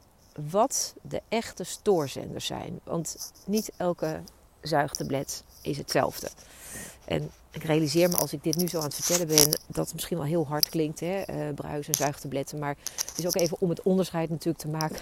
wat 0.50 0.96
de 1.02 1.22
echte 1.30 1.64
stoorzenders 1.64 2.46
zijn. 2.46 2.80
Want 2.84 3.32
niet 3.46 3.72
elke 3.78 4.22
zuigtablet 4.62 5.44
is 5.62 5.78
hetzelfde. 5.78 6.30
En 7.06 7.32
ik 7.52 7.64
realiseer 7.64 8.10
me 8.10 8.18
als 8.18 8.34
ik 8.34 8.44
dit 8.44 8.56
nu 8.58 8.68
zo 8.68 8.78
aan 8.78 8.84
het 8.84 8.96
vertellen 8.96 9.28
ben, 9.28 9.60
dat 9.68 9.86
het 9.86 9.94
misschien 9.94 10.18
wel 10.18 10.26
heel 10.26 10.48
hard 10.48 10.70
klinkt, 10.70 11.00
hè? 11.00 11.24
Uh, 11.30 11.54
bruis- 11.54 11.88
en 11.88 11.94
zuigtabletten. 11.94 12.60
Maar 12.60 12.76
het 13.06 13.18
is 13.18 13.26
ook 13.26 13.36
even 13.36 13.58
om 13.60 13.70
het 13.70 13.82
onderscheid 13.82 14.30
natuurlijk 14.30 14.64
te 14.64 14.68
maken 14.68 15.00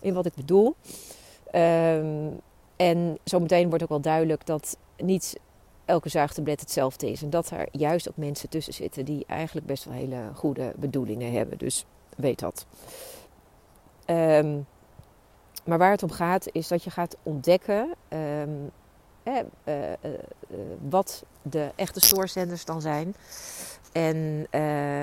in 0.00 0.14
wat 0.14 0.26
ik 0.26 0.34
bedoel. 0.34 0.76
Um, 1.54 2.40
en 2.76 3.18
zometeen 3.24 3.68
wordt 3.68 3.82
ook 3.82 3.88
wel 3.88 4.00
duidelijk 4.00 4.46
dat 4.46 4.76
niet 4.96 5.38
elke 5.84 6.08
zuigtablet 6.08 6.60
hetzelfde 6.60 7.10
is. 7.10 7.22
En 7.22 7.30
dat 7.30 7.50
er 7.50 7.68
juist 7.72 8.08
ook 8.08 8.16
mensen 8.16 8.48
tussen 8.48 8.74
zitten 8.74 9.04
die 9.04 9.24
eigenlijk 9.26 9.66
best 9.66 9.84
wel 9.84 9.94
hele 9.94 10.30
goede 10.34 10.72
bedoelingen 10.76 11.32
hebben. 11.32 11.58
Dus 11.58 11.84
weet 12.16 12.38
dat. 12.38 12.66
Um, 14.06 14.66
maar 15.64 15.78
waar 15.78 15.90
het 15.90 16.02
om 16.02 16.10
gaat 16.10 16.46
is 16.52 16.68
dat 16.68 16.84
je 16.84 16.90
gaat 16.90 17.16
ontdekken 17.22 17.94
um, 18.08 18.70
eh, 19.24 19.38
eh, 19.64 19.92
eh, 19.92 20.10
wat 20.88 21.24
de 21.42 21.70
echte 21.74 22.00
stoorzenders 22.00 22.64
dan 22.64 22.80
zijn. 22.80 23.14
En, 23.92 24.46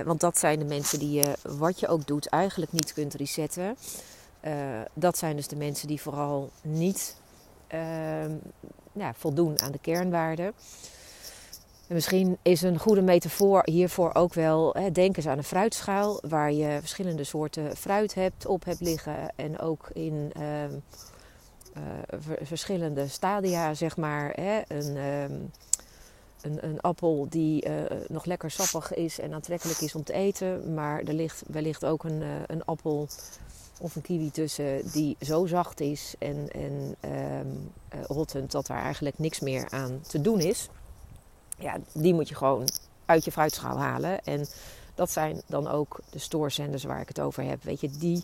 want 0.06 0.20
dat 0.20 0.38
zijn 0.38 0.60
de 0.60 0.66
mensen 0.66 1.00
die 1.00 1.12
je, 1.12 1.34
wat 1.42 1.80
je 1.80 1.88
ook 1.88 2.08
doet, 2.08 2.28
eigenlijk 2.28 2.72
niet 2.72 2.94
kunt 2.94 3.14
resetten. 3.14 3.78
dat 4.94 5.18
zijn 5.18 5.36
dus 5.36 5.48
de 5.48 5.56
mensen 5.56 5.88
die 5.88 6.02
vooral 6.02 6.50
niet 6.62 7.16
ehm, 7.68 8.32
ja, 8.92 9.14
voldoen 9.14 9.62
aan 9.62 9.72
de 9.72 9.80
kernwaarden. 9.80 10.46
En 11.88 11.96
misschien 11.96 12.38
is 12.42 12.62
een 12.62 12.80
goede 12.80 13.02
metafoor 13.02 13.62
hiervoor 13.66 14.14
ook 14.14 14.34
wel, 14.34 14.74
hè, 14.74 14.92
denk 14.92 15.18
eens 15.18 15.28
aan 15.28 15.38
een 15.38 15.44
fruitschaal 15.44 16.20
waar 16.28 16.52
je 16.52 16.78
verschillende 16.80 17.24
soorten 17.24 17.78
fruit 17.78 18.14
hebt, 18.14 18.46
op 18.46 18.66
hebt 18.66 18.82
liggen 18.82 19.34
en 19.36 19.60
ook 19.60 19.90
in 19.94 20.32
ehm, 21.74 22.32
uh, 22.32 22.36
verschillende 22.42 23.08
stadia, 23.08 23.74
zeg 23.74 23.98
maar. 23.98 24.32
Hè? 24.36 24.62
Een, 24.68 24.98
ehm, 24.98 25.34
een, 26.42 26.66
een, 26.66 26.82
appel 26.82 27.28
die 27.30 27.70
uh, 27.70 27.74
nog 28.08 28.26
lekker 28.26 28.52
sappig 28.52 28.94
is 28.94 29.20
en 29.20 29.34
aantrekkelijk 29.34 29.80
is 29.80 29.96
om 29.96 30.04
te 30.04 30.14
eten. 30.14 30.74
Maar 30.74 31.00
er 31.00 31.14
ligt 31.14 31.44
wellicht 31.48 31.86
ook 31.86 32.04
een, 32.04 32.22
uh, 32.22 32.28
een 32.48 32.66
appel 32.66 33.08
of 33.82 33.96
een 33.96 34.02
kiwi 34.02 34.32
tussen 34.32 34.92
die 34.92 35.16
zo 35.20 35.46
zacht 35.46 35.80
is 35.80 36.16
en, 36.20 36.50
en 36.52 36.96
um, 37.12 37.72
rottend 38.08 38.52
dat 38.52 38.68
daar 38.68 38.84
eigenlijk 38.84 39.20
niks 39.20 39.40
meer 39.40 39.70
aan 39.70 40.02
te 40.08 40.22
doen 40.22 40.40
is. 40.40 40.70
Ja, 41.58 41.78
die 41.94 42.14
moet 42.14 42.30
je 42.30 42.36
gewoon 42.36 42.70
uit 43.06 43.26
je 43.26 43.32
fruitschaal 43.32 43.78
halen. 43.78 44.24
En 44.24 44.48
dat 44.96 45.12
zijn 45.12 45.42
dan 45.48 45.68
ook 45.68 46.00
de 46.10 46.20
stoorzenders 46.20 46.84
waar 46.84 47.02
ik 47.02 47.08
het 47.08 47.20
over 47.20 47.44
heb. 47.44 47.64
Weet 47.64 47.82
je, 47.82 47.90
die 47.90 48.24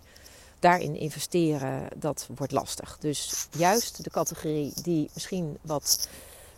daarin 0.60 0.96
investeren, 0.96 1.88
dat 1.96 2.28
wordt 2.36 2.52
lastig. 2.52 2.98
Dus 3.00 3.48
juist 3.58 4.04
de 4.04 4.10
categorie 4.10 4.74
die 4.82 5.10
misschien 5.14 5.58
wat 5.62 6.10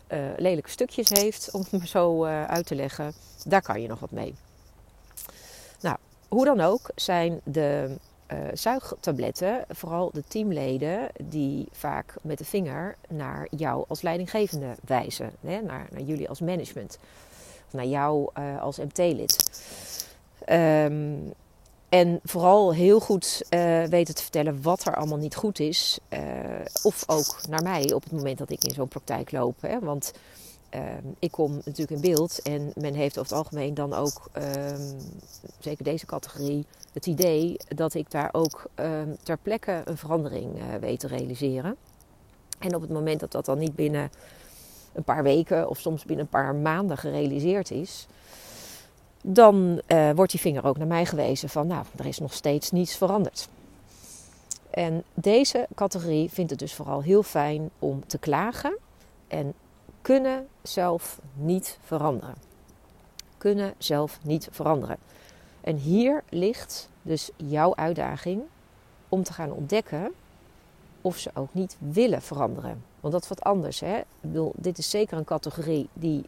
uh, 0.09 0.19
lelijke 0.37 0.69
stukjes 0.69 1.09
heeft, 1.09 1.51
om 1.51 1.65
het 1.69 1.89
zo 1.89 2.25
uh, 2.25 2.43
uit 2.45 2.65
te 2.65 2.75
leggen, 2.75 3.13
daar 3.45 3.61
kan 3.61 3.81
je 3.81 3.87
nog 3.87 3.99
wat 3.99 4.11
mee. 4.11 4.35
Nou, 5.81 5.97
hoe 6.27 6.45
dan 6.45 6.59
ook 6.59 6.89
zijn 6.95 7.41
de 7.43 7.95
uh, 8.31 8.37
zuigtabletten 8.53 9.65
vooral 9.69 10.09
de 10.13 10.23
teamleden 10.27 11.09
die 11.23 11.67
vaak 11.71 12.15
met 12.21 12.37
de 12.37 12.45
vinger 12.45 12.95
naar 13.09 13.47
jou 13.55 13.85
als 13.87 14.01
leidinggevende 14.01 14.75
wijzen, 14.85 15.31
hè, 15.41 15.61
naar, 15.61 15.87
naar 15.91 16.01
jullie 16.01 16.29
als 16.29 16.39
management, 16.39 16.97
of 17.67 17.73
naar 17.73 17.85
jou 17.85 18.29
als 18.59 18.77
MT-lid. 18.77 19.35
Um, 20.49 21.33
en 21.89 22.19
vooral 22.23 22.73
heel 22.73 22.99
goed 22.99 23.41
uh, 23.49 23.83
weten 23.83 24.15
te 24.15 24.21
vertellen 24.21 24.61
wat 24.61 24.85
er 24.85 24.95
allemaal 24.95 25.17
niet 25.17 25.35
goed 25.35 25.59
is. 25.59 25.99
Uh, 26.09 26.19
of 26.83 27.03
ook 27.07 27.39
naar 27.49 27.63
mij 27.63 27.93
op 27.93 28.03
het 28.03 28.11
moment 28.11 28.37
dat 28.37 28.49
ik 28.49 28.63
in 28.63 28.73
zo'n 28.73 28.87
praktijk 28.87 29.31
loop. 29.31 29.61
Hè? 29.61 29.79
Want 29.79 30.11
uh, 30.75 30.81
ik 31.19 31.31
kom 31.31 31.55
natuurlijk 31.55 31.89
in 31.89 32.01
beeld 32.01 32.41
en 32.41 32.71
men 32.75 32.93
heeft 32.93 33.19
over 33.19 33.31
het 33.31 33.43
algemeen 33.43 33.73
dan 33.73 33.93
ook, 33.93 34.29
ehm, 34.31 34.91
zeker 35.59 35.83
deze 35.83 36.05
categorie, 36.05 36.65
het 36.93 37.05
idee 37.05 37.57
dat 37.75 37.93
ik 37.93 38.11
daar 38.11 38.29
ook 38.31 38.69
ehm, 38.75 39.09
ter 39.23 39.37
plekke 39.37 39.81
een 39.85 39.97
verandering 39.97 40.57
eh, 40.57 40.65
weet 40.79 40.99
te 40.99 41.07
realiseren. 41.07 41.75
En 42.59 42.75
op 42.75 42.81
het 42.81 42.89
moment 42.89 43.19
dat 43.19 43.31
dat 43.31 43.45
dan 43.45 43.57
niet 43.57 43.75
binnen 43.75 44.11
een 44.93 45.03
paar 45.03 45.23
weken 45.23 45.69
of 45.69 45.79
soms 45.79 46.05
binnen 46.05 46.25
een 46.25 46.31
paar 46.31 46.55
maanden 46.55 46.97
gerealiseerd 46.97 47.71
is, 47.71 48.07
dan 49.23 49.81
uh, 49.87 50.11
wordt 50.11 50.31
die 50.31 50.41
vinger 50.41 50.65
ook 50.65 50.77
naar 50.77 50.87
mij 50.87 51.05
gewezen 51.05 51.49
van, 51.49 51.67
nou, 51.67 51.85
er 51.95 52.05
is 52.05 52.19
nog 52.19 52.33
steeds 52.33 52.71
niets 52.71 52.97
veranderd. 52.97 53.49
En 54.69 55.03
deze 55.13 55.67
categorie 55.75 56.29
vindt 56.29 56.49
het 56.49 56.59
dus 56.59 56.73
vooral 56.73 57.01
heel 57.01 57.23
fijn 57.23 57.69
om 57.79 58.07
te 58.07 58.17
klagen 58.17 58.77
en 59.27 59.53
kunnen 60.01 60.47
zelf 60.61 61.19
niet 61.33 61.77
veranderen. 61.83 62.35
Kunnen 63.37 63.73
zelf 63.77 64.19
niet 64.23 64.47
veranderen. 64.51 64.97
En 65.61 65.75
hier 65.75 66.23
ligt 66.29 66.89
dus 67.01 67.29
jouw 67.35 67.75
uitdaging 67.75 68.41
om 69.09 69.23
te 69.23 69.33
gaan 69.33 69.51
ontdekken 69.51 70.11
of 71.01 71.17
ze 71.17 71.31
ook 71.33 71.53
niet 71.53 71.77
willen 71.79 72.21
veranderen. 72.21 72.83
Want 72.99 73.13
dat 73.13 73.23
is 73.23 73.29
wat 73.29 73.43
anders. 73.43 73.79
Hè? 73.79 73.97
Ik 73.97 74.05
bedoel, 74.21 74.53
dit 74.55 74.77
is 74.77 74.89
zeker 74.89 75.17
een 75.17 75.23
categorie 75.23 75.89
die 75.93 76.25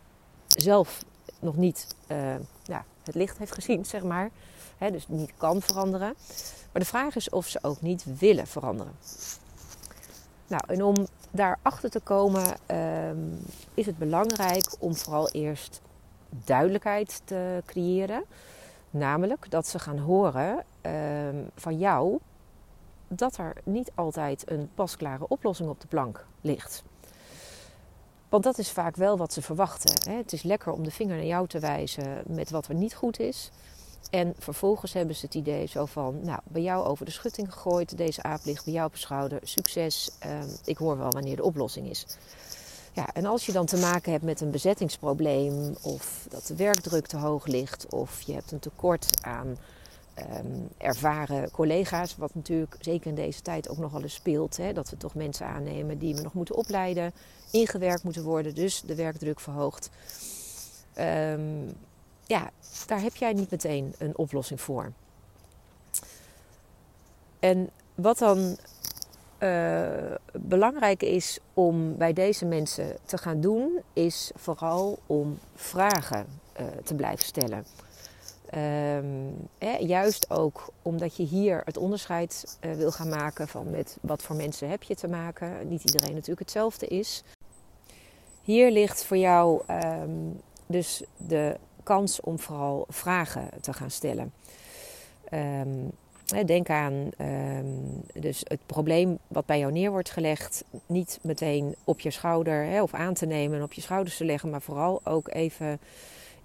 zelf 0.48 1.04
nog 1.42 1.56
niet 1.56 1.96
uh, 2.08 2.36
ja, 2.64 2.86
het 3.04 3.16
licht 3.16 3.38
heeft 3.38 3.54
gezien, 3.54 3.86
zeg 3.86 4.04
maar. 4.04 4.30
Dus 4.92 5.08
niet 5.08 5.32
kan 5.38 5.62
veranderen. 5.62 6.14
Maar 6.72 6.82
de 6.82 6.88
vraag 6.88 7.16
is 7.16 7.30
of 7.30 7.48
ze 7.48 7.60
ook 7.62 7.82
niet 7.82 8.20
willen 8.20 8.48
veranderen. 8.48 8.94
Nou, 10.48 10.64
en 10.68 10.84
om 10.84 11.08
daarachter 11.32 11.90
te 11.90 12.00
komen 12.00 12.44
um, 13.08 13.40
is 13.74 13.86
het 13.86 13.98
belangrijk 13.98 14.76
om 14.80 14.96
vooral 14.96 15.30
eerst 15.30 15.82
duidelijkheid 16.30 17.22
te 17.24 17.64
creëren. 17.66 18.24
Namelijk 18.90 19.50
dat 19.50 19.68
ze 19.68 19.80
gaan 19.80 19.98
horen 19.98 20.64
um, 20.82 21.50
van 21.56 21.78
jou 21.78 22.20
dat 23.08 23.38
er 23.38 23.54
niet 23.64 23.92
altijd 23.96 24.52
een 24.52 24.70
pasklare 24.76 25.28
oplossing 25.28 25.70
op 25.70 25.82
de 25.82 25.88
plank 25.88 26.26
ligt. 26.42 26.84
Want 28.32 28.44
dat 28.44 28.58
is 28.58 28.72
vaak 28.72 28.96
wel 28.96 29.18
wat 29.18 29.34
ze 29.34 29.42
verwachten. 29.42 30.12
Hè? 30.12 30.18
Het 30.18 30.34
is 30.34 30.44
lekker 30.44 30.72
om 30.72 30.84
de 30.84 30.92
vinger 30.92 31.16
naar 31.16 31.26
jou 31.26 31.48
te 31.48 31.60
wijzen 31.60 32.24
met 32.28 32.50
wat 32.50 32.68
er 32.68 32.76
niet 32.76 32.94
goed 32.94 33.20
is. 33.20 33.52
En 34.10 34.34
vervolgens 34.40 34.94
hebben 34.94 35.16
ze 35.16 35.26
het 35.26 35.36
idee 35.36 35.66
zo 35.66 35.86
van, 35.86 36.20
nou, 36.24 36.40
bij 36.44 36.62
jou 36.62 36.86
over 36.86 37.06
de 37.06 37.12
schutting 37.12 37.54
gegooid, 37.54 37.98
deze 37.98 38.24
aap 38.24 38.40
ligt 38.44 38.66
bij 38.66 38.74
jou 38.74 38.88
op 38.88 38.94
de 38.94 39.00
schouder, 39.00 39.40
succes, 39.44 40.12
ehm, 40.20 40.48
ik 40.66 40.78
hoor 40.78 40.98
wel 40.98 41.12
wanneer 41.12 41.36
de 41.36 41.44
oplossing 41.44 41.90
is. 41.90 42.06
Ja, 42.94 43.14
en 43.14 43.26
als 43.26 43.46
je 43.46 43.52
dan 43.52 43.66
te 43.66 43.78
maken 43.78 44.12
hebt 44.12 44.24
met 44.24 44.42
een 44.42 44.52
bezettingsprobleem, 44.52 45.76
of 45.82 46.26
dat 46.30 46.48
de 46.48 46.56
werkdruk 46.56 47.08
te 47.08 47.18
hoog 47.18 47.46
ligt, 47.46 47.86
of 47.90 48.22
je 48.22 48.34
hebt 48.34 48.52
een 48.52 48.60
tekort 48.60 49.18
aan 49.22 49.58
ehm, 50.14 50.60
ervaren 50.78 51.52
collega's, 51.52 52.16
wat 52.16 52.36
natuurlijk 52.36 52.76
zeker 52.80 53.08
in 53.08 53.16
deze 53.16 53.42
tijd 53.42 53.70
ook 53.70 53.78
nogal 53.78 54.02
eens 54.02 54.14
speelt, 54.14 54.58
hè, 54.58 54.74
dat 54.74 54.90
we 54.90 54.98
toch 54.98 55.16
mensen 55.16 55.46
aannemen 55.46 55.98
die 55.98 56.16
we 56.16 56.22
nog 56.22 56.34
moeten 56.34 56.56
opleiden, 56.56 57.14
ingewerkt 57.52 58.04
moeten 58.04 58.24
worden, 58.24 58.56
dus 58.56 58.82
de 58.82 58.96
werkdruk 58.96 59.40
verhoogt. 59.40 59.90
Um, 61.00 61.74
ja, 62.26 62.52
daar 62.86 63.02
heb 63.02 63.16
jij 63.16 63.34
niet 63.34 63.52
meteen 63.52 63.94
een 63.98 64.18
oplossing 64.18 64.62
voor. 64.62 64.92
En 67.40 67.70
wat 67.96 68.18
dan 68.18 68.58
uh, 69.40 70.16
belangrijk 70.32 71.04
is 71.04 71.40
om 71.54 71.98
bij 71.98 72.14
deze 72.14 72.46
mensen 72.46 72.98
te 73.06 73.18
gaan 73.18 73.42
doen, 73.42 73.80
is 73.94 74.32
vooral 74.36 75.00
om 75.06 75.40
vragen 75.56 76.26
uh, 76.60 76.66
te 76.84 76.96
blijven 76.96 77.26
stellen. 77.26 77.66
Um, 78.56 79.50
juist 79.80 80.30
ook 80.30 80.74
omdat 80.82 81.16
je 81.16 81.24
hier 81.24 81.62
het 81.66 81.78
onderscheid 81.78 82.58
uh, 82.66 82.74
wil 82.74 82.92
gaan 82.92 83.10
maken 83.10 83.48
van 83.48 83.70
met 83.70 83.98
wat 84.02 84.24
voor 84.24 84.36
mensen 84.36 84.70
heb 84.70 84.84
je 84.84 84.96
te 84.96 85.08
maken. 85.08 85.68
Niet 85.68 85.84
iedereen 85.84 86.14
natuurlijk 86.14 86.40
hetzelfde 86.40 86.88
is. 86.88 87.24
Hier 88.44 88.72
ligt 88.72 89.04
voor 89.04 89.18
jou 89.18 89.62
um, 89.70 90.42
dus 90.66 91.04
de 91.18 91.58
kans 91.84 92.20
om 92.20 92.40
vooral 92.40 92.86
vragen 92.90 93.50
te 93.62 93.74
gaan 93.74 93.92
stellen. 93.92 94.34
Um, 95.34 95.92
denk 96.46 96.70
aan 96.70 97.10
dus 98.14 98.42
het 98.44 98.66
probleem 98.66 99.18
wat 99.28 99.46
bij 99.46 99.60
jou 99.60 99.72
neer 99.72 99.92
wordt 99.92 100.10
gelegd, 100.10 100.64
niet 100.86 101.20
meteen 101.22 101.76
op 101.84 102.00
je 102.00 102.12
schouder 102.12 102.66
hè, 102.66 102.82
of 102.82 102.94
aan 102.94 103.14
te 103.14 103.26
nemen 103.26 103.58
en 103.58 103.64
op 103.64 103.74
je 103.74 103.82
schouders 103.82 104.18
te 104.18 104.26
leggen, 104.26 104.50
maar 104.50 104.62
vooral 104.62 105.02
ook 105.04 105.30
even 105.30 105.80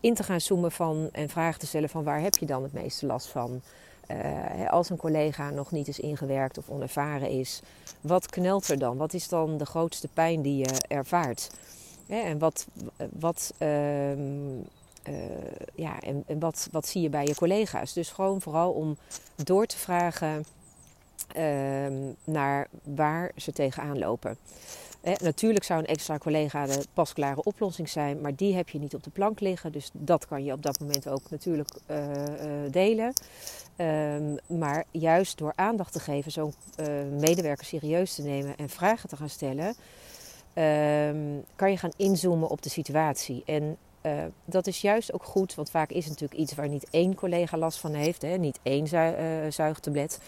in 0.06 0.14
te 0.14 0.22
gaan 0.22 0.40
zoomen 0.40 0.72
van 0.72 1.08
en 1.12 1.28
vragen 1.28 1.60
te 1.60 1.66
stellen 1.66 1.88
van 1.88 2.04
waar 2.04 2.20
heb 2.20 2.36
je 2.36 2.46
dan 2.46 2.62
het 2.62 2.72
meeste 2.72 3.06
last 3.06 3.26
van? 3.26 3.62
Uh, 4.10 4.70
als 4.70 4.90
een 4.90 4.96
collega 4.96 5.50
nog 5.50 5.70
niet 5.70 5.88
is 5.88 5.98
ingewerkt 5.98 6.58
of 6.58 6.68
onervaren 6.68 7.28
is, 7.28 7.60
wat 8.00 8.26
knelt 8.26 8.68
er 8.68 8.78
dan? 8.78 8.96
Wat 8.96 9.14
is 9.14 9.28
dan 9.28 9.56
de 9.56 9.66
grootste 9.66 10.08
pijn 10.08 10.42
die 10.42 10.56
je 10.56 10.78
ervaart? 10.88 11.50
en 12.08 12.38
wat, 12.38 12.66
wat 13.12 13.54
um, 13.58 14.64
uh, 15.08 15.14
ja, 15.75 16.00
en, 16.00 16.25
en, 16.26 16.38
wat, 16.38 16.68
wat 16.72 16.86
zie 16.86 17.02
je 17.02 17.08
bij 17.08 17.25
je 17.25 17.34
collega's? 17.34 17.92
Dus 17.92 18.10
gewoon 18.10 18.40
vooral 18.40 18.72
om 18.72 18.96
door 19.44 19.66
te 19.66 19.76
vragen 19.76 20.44
uh, 21.36 21.86
naar 22.25 22.68
waar 22.82 23.32
ze 23.36 23.52
tegenaan 23.52 23.98
lopen. 23.98 24.36
Eh, 25.06 25.14
natuurlijk 25.16 25.64
zou 25.64 25.80
een 25.80 25.86
extra 25.86 26.18
collega 26.18 26.66
de 26.66 26.84
pasklare 26.92 27.42
oplossing 27.42 27.88
zijn, 27.88 28.20
maar 28.20 28.34
die 28.34 28.54
heb 28.54 28.68
je 28.68 28.78
niet 28.78 28.94
op 28.94 29.02
de 29.02 29.10
plank 29.10 29.40
liggen. 29.40 29.72
Dus 29.72 29.90
dat 29.92 30.26
kan 30.26 30.44
je 30.44 30.52
op 30.52 30.62
dat 30.62 30.80
moment 30.80 31.08
ook 31.08 31.30
natuurlijk 31.30 31.68
uh, 31.90 31.98
delen. 32.70 33.12
Um, 33.76 34.58
maar 34.58 34.84
juist 34.90 35.38
door 35.38 35.52
aandacht 35.56 35.92
te 35.92 36.00
geven, 36.00 36.32
zo'n 36.32 36.54
medewerker 37.18 37.64
serieus 37.64 38.14
te 38.14 38.22
nemen 38.22 38.56
en 38.56 38.68
vragen 38.68 39.08
te 39.08 39.16
gaan 39.16 39.28
stellen, 39.28 39.66
um, 39.66 41.44
kan 41.56 41.70
je 41.70 41.76
gaan 41.76 41.92
inzoomen 41.96 42.48
op 42.48 42.62
de 42.62 42.68
situatie. 42.68 43.42
En 43.44 43.76
dat 44.44 44.66
is 44.66 44.80
juist 44.80 45.12
ook 45.12 45.25
goed, 45.25 45.54
want 45.54 45.70
vaak 45.70 45.90
is 45.90 46.04
het 46.04 46.12
natuurlijk 46.12 46.40
iets 46.40 46.54
waar 46.54 46.68
niet 46.68 46.86
één 46.90 47.14
collega 47.14 47.58
last 47.58 47.78
van 47.78 47.95
heeft, 47.95 48.23
hè, 48.23 48.36
niet 48.36 48.58
één 48.62 48.86
zu 48.86 49.14
zuigtablet. 49.50 50.19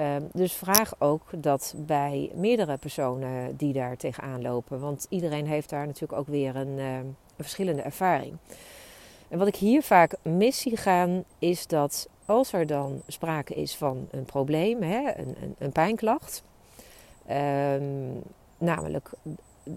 Uh, 0.00 0.16
dus 0.32 0.52
vraag 0.52 0.92
ook 0.98 1.22
dat 1.36 1.74
bij 1.76 2.30
meerdere 2.34 2.76
personen 2.76 3.56
die 3.56 3.72
daar 3.72 3.96
tegenaan 3.96 4.42
lopen, 4.42 4.80
want 4.80 5.06
iedereen 5.08 5.46
heeft 5.46 5.70
daar 5.70 5.86
natuurlijk 5.86 6.20
ook 6.20 6.26
weer 6.26 6.56
een, 6.56 6.78
uh, 6.78 6.96
een 6.96 7.16
verschillende 7.36 7.82
ervaring. 7.82 8.36
En 9.28 9.38
wat 9.38 9.46
ik 9.46 9.56
hier 9.56 9.82
vaak 9.82 10.14
mis 10.22 10.60
zie 10.60 10.76
gaan, 10.76 11.24
is 11.38 11.66
dat 11.66 12.08
als 12.26 12.52
er 12.52 12.66
dan 12.66 13.02
sprake 13.06 13.54
is 13.54 13.76
van 13.76 14.08
een 14.10 14.24
probleem, 14.24 14.82
hè, 14.82 15.18
een, 15.18 15.36
een, 15.42 15.54
een 15.58 15.72
pijnklacht, 15.72 16.42
ehm, 17.26 18.10
namelijk 18.58 19.10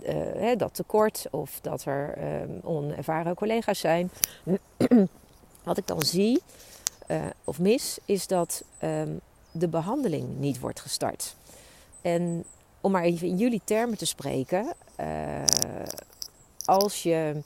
uh, 0.08 0.58
dat 0.58 0.74
tekort 0.74 1.28
of 1.32 1.60
dat 1.62 1.86
er 1.86 2.18
onervaren 2.64 3.36
collega's 3.36 3.80
zijn. 3.80 4.10
Wat 5.64 5.78
ik 5.78 5.88
dan 5.88 6.02
zie 6.02 6.42
uh, 7.08 7.26
of 7.44 7.60
mis, 7.60 8.00
is 8.06 8.28
dat 8.28 8.64
de 9.54 9.68
behandeling 9.68 10.38
niet 10.40 10.60
wordt 10.60 10.80
gestart. 10.80 11.36
En 12.02 12.44
om 12.82 12.92
maar 12.92 13.04
even 13.04 13.28
in 13.28 13.38
jullie 13.38 13.62
termen 13.64 13.98
te 13.98 14.06
spreken, 14.06 14.74
uh, 15.00 15.08
als 16.66 17.04
je. 17.04 17.42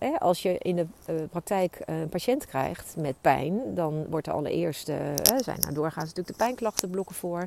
Uh, 0.00 0.18
als 0.18 0.42
je 0.42 0.58
in 0.58 0.76
de 0.76 0.86
uh, 1.10 1.16
praktijk 1.30 1.78
een 1.84 2.08
patiënt 2.08 2.46
krijgt 2.46 2.94
met 2.96 3.14
pijn, 3.20 3.74
dan 3.74 4.06
wordt 4.10 4.26
er 4.26 4.32
allereerst, 4.32 4.88
uh, 4.88 4.96
zijn 5.38 5.60
daar 5.60 5.74
doorgaans 5.74 6.06
natuurlijk 6.06 6.38
de 6.38 6.44
pijnklachtenblokken 6.44 7.14
voor. 7.14 7.46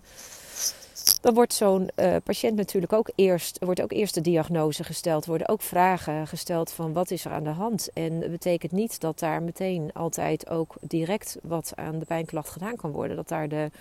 Dan 1.21 1.33
wordt 1.33 1.53
zo'n 1.53 1.89
uh, 1.95 2.15
patiënt 2.23 2.55
natuurlijk 2.55 2.93
ook 2.93 3.09
eerst, 3.15 3.57
wordt 3.59 3.81
ook 3.81 3.91
eerst 3.91 4.13
de 4.13 4.21
diagnose 4.21 4.83
gesteld, 4.83 5.25
worden 5.25 5.47
ook 5.47 5.61
vragen 5.61 6.27
gesteld 6.27 6.71
van 6.71 6.93
wat 6.93 7.11
is 7.11 7.25
er 7.25 7.31
aan 7.31 7.43
de 7.43 7.49
hand. 7.49 7.89
En 7.93 8.21
het 8.21 8.31
betekent 8.31 8.71
niet 8.71 8.99
dat 8.99 9.19
daar 9.19 9.43
meteen 9.43 9.93
altijd 9.93 10.49
ook 10.49 10.75
direct 10.81 11.37
wat 11.43 11.71
aan 11.75 11.99
de 11.99 12.05
pijnklacht 12.05 12.49
gedaan 12.49 12.75
kan 12.75 12.91
worden. 12.91 13.15
Dat 13.15 13.27
daar 13.27 13.49
de, 13.49 13.71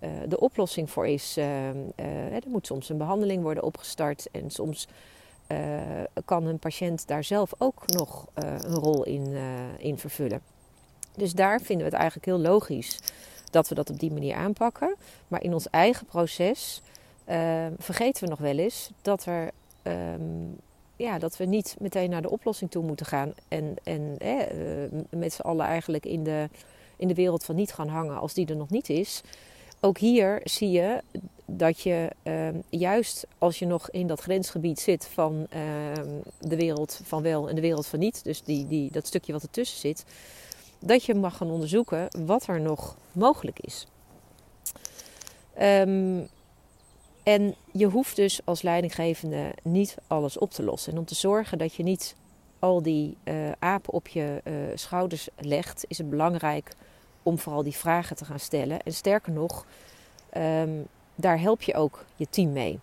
uh, 0.00 0.10
de 0.28 0.40
oplossing 0.40 0.90
voor 0.90 1.06
is. 1.06 1.38
Uh, 1.38 1.68
er 2.32 2.42
moet 2.46 2.66
soms 2.66 2.88
een 2.88 2.98
behandeling 2.98 3.42
worden 3.42 3.62
opgestart 3.62 4.28
en 4.32 4.50
soms 4.50 4.88
kan 6.24 6.46
een 6.46 6.58
patiënt 6.58 7.06
daar 7.06 7.24
zelf 7.24 7.52
ook 7.58 7.86
nog 7.86 8.26
een 8.34 8.74
rol 8.74 9.04
in, 9.04 9.36
in 9.78 9.98
vervullen. 9.98 10.40
Dus 11.16 11.32
daar 11.32 11.60
vinden 11.60 11.86
we 11.86 11.90
het 11.90 12.00
eigenlijk 12.00 12.26
heel 12.26 12.38
logisch 12.38 12.98
dat 13.50 13.68
we 13.68 13.74
dat 13.74 13.90
op 13.90 14.00
die 14.00 14.12
manier 14.12 14.34
aanpakken. 14.34 14.94
Maar 15.28 15.42
in 15.42 15.54
ons 15.54 15.70
eigen 15.70 16.06
proces 16.06 16.82
uh, 17.28 17.66
vergeten 17.78 18.22
we 18.22 18.30
nog 18.30 18.38
wel 18.38 18.58
eens 18.58 18.90
dat, 19.02 19.24
er, 19.24 19.50
um, 19.82 20.56
ja, 20.96 21.18
dat 21.18 21.36
we 21.36 21.44
niet 21.44 21.76
meteen 21.78 22.10
naar 22.10 22.22
de 22.22 22.30
oplossing 22.30 22.70
toe 22.70 22.84
moeten 22.84 23.06
gaan. 23.06 23.32
En, 23.48 23.76
en 23.82 24.16
eh, 24.18 25.00
met 25.10 25.32
z'n 25.32 25.42
allen 25.42 25.66
eigenlijk 25.66 26.06
in 26.06 26.24
de, 26.24 26.48
in 26.96 27.08
de 27.08 27.14
wereld 27.14 27.44
van 27.44 27.54
niet 27.54 27.72
gaan 27.72 27.88
hangen 27.88 28.18
als 28.18 28.34
die 28.34 28.46
er 28.46 28.56
nog 28.56 28.70
niet 28.70 28.88
is. 28.88 29.20
Ook 29.80 29.98
hier 29.98 30.40
zie 30.44 30.70
je 30.70 31.02
dat 31.44 31.80
je 31.80 32.10
uh, 32.22 32.48
juist 32.68 33.26
als 33.38 33.58
je 33.58 33.66
nog 33.66 33.90
in 33.90 34.06
dat 34.06 34.20
grensgebied 34.20 34.80
zit 34.80 35.06
van 35.06 35.46
de 36.38 36.56
wereld 36.56 37.00
van 37.04 37.22
wel 37.22 37.48
en 37.48 37.54
de 37.54 37.60
wereld 37.60 37.86
van 37.86 37.98
niet, 37.98 38.24
dus 38.24 38.42
die, 38.42 38.66
die, 38.66 38.92
dat 38.92 39.06
stukje 39.06 39.32
wat 39.32 39.42
ertussen 39.42 39.78
zit, 39.78 40.04
dat 40.80 41.04
je 41.04 41.14
mag 41.14 41.36
gaan 41.36 41.50
onderzoeken 41.50 42.08
wat 42.26 42.46
er 42.46 42.60
nog 42.60 42.96
mogelijk 43.12 43.58
is. 43.60 43.86
Um, 45.60 46.28
en 47.22 47.54
je 47.72 47.86
hoeft 47.86 48.16
dus 48.16 48.40
als 48.44 48.62
leidinggevende 48.62 49.54
niet 49.62 49.96
alles 50.06 50.38
op 50.38 50.50
te 50.50 50.62
lossen. 50.62 50.92
En 50.92 50.98
om 50.98 51.04
te 51.04 51.14
zorgen 51.14 51.58
dat 51.58 51.74
je 51.74 51.82
niet 51.82 52.14
al 52.58 52.82
die 52.82 53.16
uh, 53.24 53.34
apen 53.58 53.92
op 53.92 54.08
je 54.08 54.40
uh, 54.44 54.54
schouders 54.74 55.28
legt, 55.38 55.84
is 55.88 55.98
het 55.98 56.10
belangrijk 56.10 56.72
om 57.22 57.38
vooral 57.38 57.62
die 57.62 57.76
vragen 57.76 58.16
te 58.16 58.24
gaan 58.24 58.40
stellen. 58.40 58.82
En 58.82 58.92
sterker 58.92 59.32
nog, 59.32 59.66
um, 60.36 60.86
daar 61.14 61.40
help 61.40 61.62
je 61.62 61.74
ook 61.74 62.04
je 62.16 62.26
team 62.30 62.52
mee. 62.52 62.78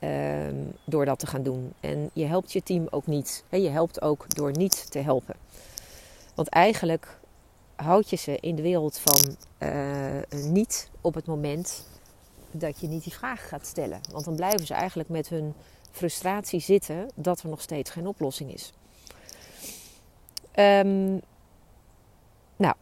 Um, 0.00 0.72
door 0.84 1.04
dat 1.04 1.18
te 1.18 1.26
gaan 1.26 1.42
doen. 1.42 1.72
En 1.80 2.10
je 2.12 2.24
helpt 2.24 2.52
je 2.52 2.62
team 2.62 2.86
ook 2.90 3.06
niet. 3.06 3.44
Je 3.50 3.68
helpt 3.68 4.02
ook 4.02 4.34
door 4.34 4.52
niet 4.52 4.90
te 4.90 4.98
helpen. 4.98 5.34
Want 6.40 6.52
eigenlijk 6.52 7.18
houd 7.76 8.10
je 8.10 8.16
ze 8.16 8.38
in 8.40 8.56
de 8.56 8.62
wereld 8.62 8.98
van 8.98 9.36
uh, 9.58 10.40
niet 10.44 10.90
op 11.00 11.14
het 11.14 11.26
moment 11.26 11.86
dat 12.50 12.80
je 12.80 12.86
niet 12.86 13.04
die 13.04 13.12
vraag 13.12 13.48
gaat 13.48 13.66
stellen. 13.66 14.00
Want 14.12 14.24
dan 14.24 14.34
blijven 14.34 14.66
ze 14.66 14.74
eigenlijk 14.74 15.08
met 15.08 15.28
hun 15.28 15.54
frustratie 15.90 16.60
zitten 16.60 17.10
dat 17.14 17.40
er 17.42 17.48
nog 17.48 17.60
steeds 17.60 17.90
geen 17.90 18.06
oplossing 18.06 18.52
is. 18.52 18.72
Um, 20.54 21.20
nou, 22.56 22.74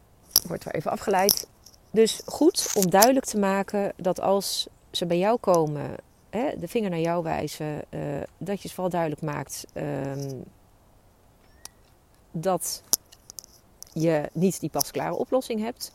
wordt 0.47 0.63
weer 0.63 0.75
even 0.75 0.91
afgeleid. 0.91 1.47
Dus 1.91 2.21
goed 2.25 2.71
om 2.75 2.89
duidelijk 2.89 3.25
te 3.25 3.39
maken 3.39 3.93
dat 3.95 4.21
als 4.21 4.67
ze 4.91 5.05
bij 5.05 5.17
jou 5.17 5.37
komen, 5.37 5.95
hè, 6.29 6.59
de 6.59 6.67
vinger 6.67 6.89
naar 6.89 6.99
jou 6.99 7.23
wijzen, 7.23 7.81
uh, 7.89 8.01
dat 8.37 8.55
je 8.61 8.63
het 8.63 8.71
vooral 8.71 8.89
duidelijk 8.89 9.21
maakt 9.21 9.65
um, 9.73 10.43
dat 12.31 12.83
je 13.93 14.29
niet 14.33 14.59
die 14.59 14.69
pasklare 14.69 15.15
oplossing 15.15 15.61
hebt. 15.61 15.91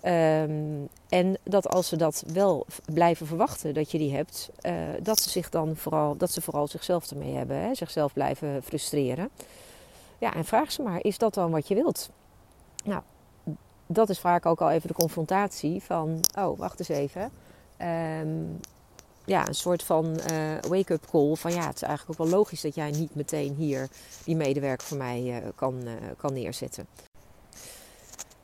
Ehm, 0.00 0.84
en 1.08 1.38
dat 1.42 1.68
als 1.68 1.88
ze 1.88 1.96
dat 1.96 2.24
wel 2.26 2.66
blijven 2.92 3.26
verwachten 3.26 3.74
dat 3.74 3.90
je 3.90 3.98
die 3.98 4.14
hebt, 4.14 4.50
uh, 4.62 4.72
dat 5.02 5.20
ze 5.20 5.30
zich 5.30 5.48
dan 5.48 5.76
vooral, 5.76 6.16
dat 6.16 6.30
ze 6.30 6.40
vooral 6.40 6.68
zichzelf 6.68 7.10
ermee 7.10 7.34
hebben, 7.34 7.56
hè? 7.56 7.74
zichzelf 7.74 8.12
blijven 8.12 8.62
frustreren. 8.62 9.30
Ja, 10.18 10.34
en 10.34 10.44
vraag 10.44 10.72
ze 10.72 10.82
maar, 10.82 11.04
is 11.04 11.18
dat 11.18 11.34
dan 11.34 11.50
wat 11.50 11.68
je 11.68 11.74
wilt? 11.74 12.10
Nou, 12.84 13.02
dat 13.86 14.08
is 14.08 14.18
vaak 14.18 14.46
ook 14.46 14.60
al 14.60 14.70
even 14.70 14.88
de 14.88 14.94
confrontatie 14.94 15.82
van, 15.82 16.20
oh, 16.38 16.58
wacht 16.58 16.78
eens 16.78 16.88
even. 16.88 17.30
Um, 18.20 18.60
ja, 19.28 19.48
een 19.48 19.54
soort 19.54 19.82
van 19.82 20.20
uh, 20.30 20.58
wake-up 20.68 21.06
call 21.10 21.34
van 21.34 21.52
ja, 21.52 21.66
het 21.66 21.74
is 21.74 21.82
eigenlijk 21.82 22.20
ook 22.20 22.28
wel 22.28 22.38
logisch 22.38 22.60
dat 22.60 22.74
jij 22.74 22.90
niet 22.90 23.14
meteen 23.14 23.54
hier 23.54 23.88
die 24.24 24.36
medewerker 24.36 24.86
voor 24.86 24.96
mij 24.96 25.22
uh, 25.22 25.48
kan, 25.54 25.80
uh, 25.84 25.92
kan 26.16 26.32
neerzetten. 26.32 26.86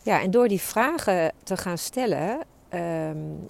Ja, 0.03 0.20
en 0.20 0.31
door 0.31 0.49
die 0.49 0.61
vragen 0.61 1.33
te 1.42 1.57
gaan 1.57 1.79
stellen, 1.79 2.40
um, 2.75 3.49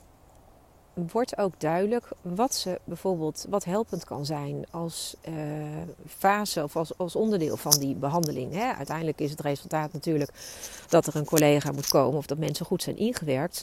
wordt 0.94 1.38
ook 1.38 1.60
duidelijk 1.60 2.08
wat 2.22 2.54
ze 2.54 2.80
bijvoorbeeld, 2.84 3.46
wat 3.48 3.64
helpend 3.64 4.04
kan 4.04 4.26
zijn 4.26 4.64
als 4.70 5.16
fase 6.06 6.62
of 6.62 6.76
als, 6.76 6.98
als 6.98 7.16
onderdeel 7.16 7.56
van 7.56 7.78
die 7.78 7.94
behandeling. 7.94 8.52
Hè. 8.52 8.72
Uiteindelijk 8.72 9.20
is 9.20 9.30
het 9.30 9.40
resultaat 9.40 9.92
natuurlijk 9.92 10.30
dat 10.88 11.06
er 11.06 11.16
een 11.16 11.24
collega 11.24 11.72
moet 11.72 11.88
komen 11.88 12.18
of 12.18 12.26
dat 12.26 12.38
mensen 12.38 12.66
goed 12.66 12.82
zijn 12.82 12.96
ingewerkt. 12.96 13.62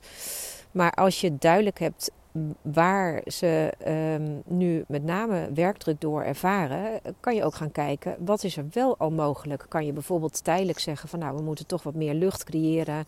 Maar 0.71 0.91
als 0.91 1.21
je 1.21 1.37
duidelijk 1.37 1.79
hebt 1.79 2.11
waar 2.61 3.21
ze 3.25 3.73
um, 3.87 4.41
nu 4.45 4.83
met 4.87 5.03
name 5.03 5.49
werkdruk 5.53 6.01
door 6.01 6.23
ervaren, 6.23 6.99
kan 7.19 7.35
je 7.35 7.43
ook 7.43 7.55
gaan 7.55 7.71
kijken 7.71 8.15
wat 8.19 8.43
is 8.43 8.57
er 8.57 8.65
wel 8.71 8.97
al 8.97 9.11
mogelijk. 9.11 9.65
Kan 9.69 9.85
je 9.85 9.93
bijvoorbeeld 9.93 10.43
tijdelijk 10.43 10.79
zeggen 10.79 11.09
van 11.09 11.19
nou 11.19 11.35
we 11.35 11.41
moeten 11.41 11.65
toch 11.65 11.83
wat 11.83 11.95
meer 11.95 12.13
lucht 12.13 12.43
creëren 12.43 13.05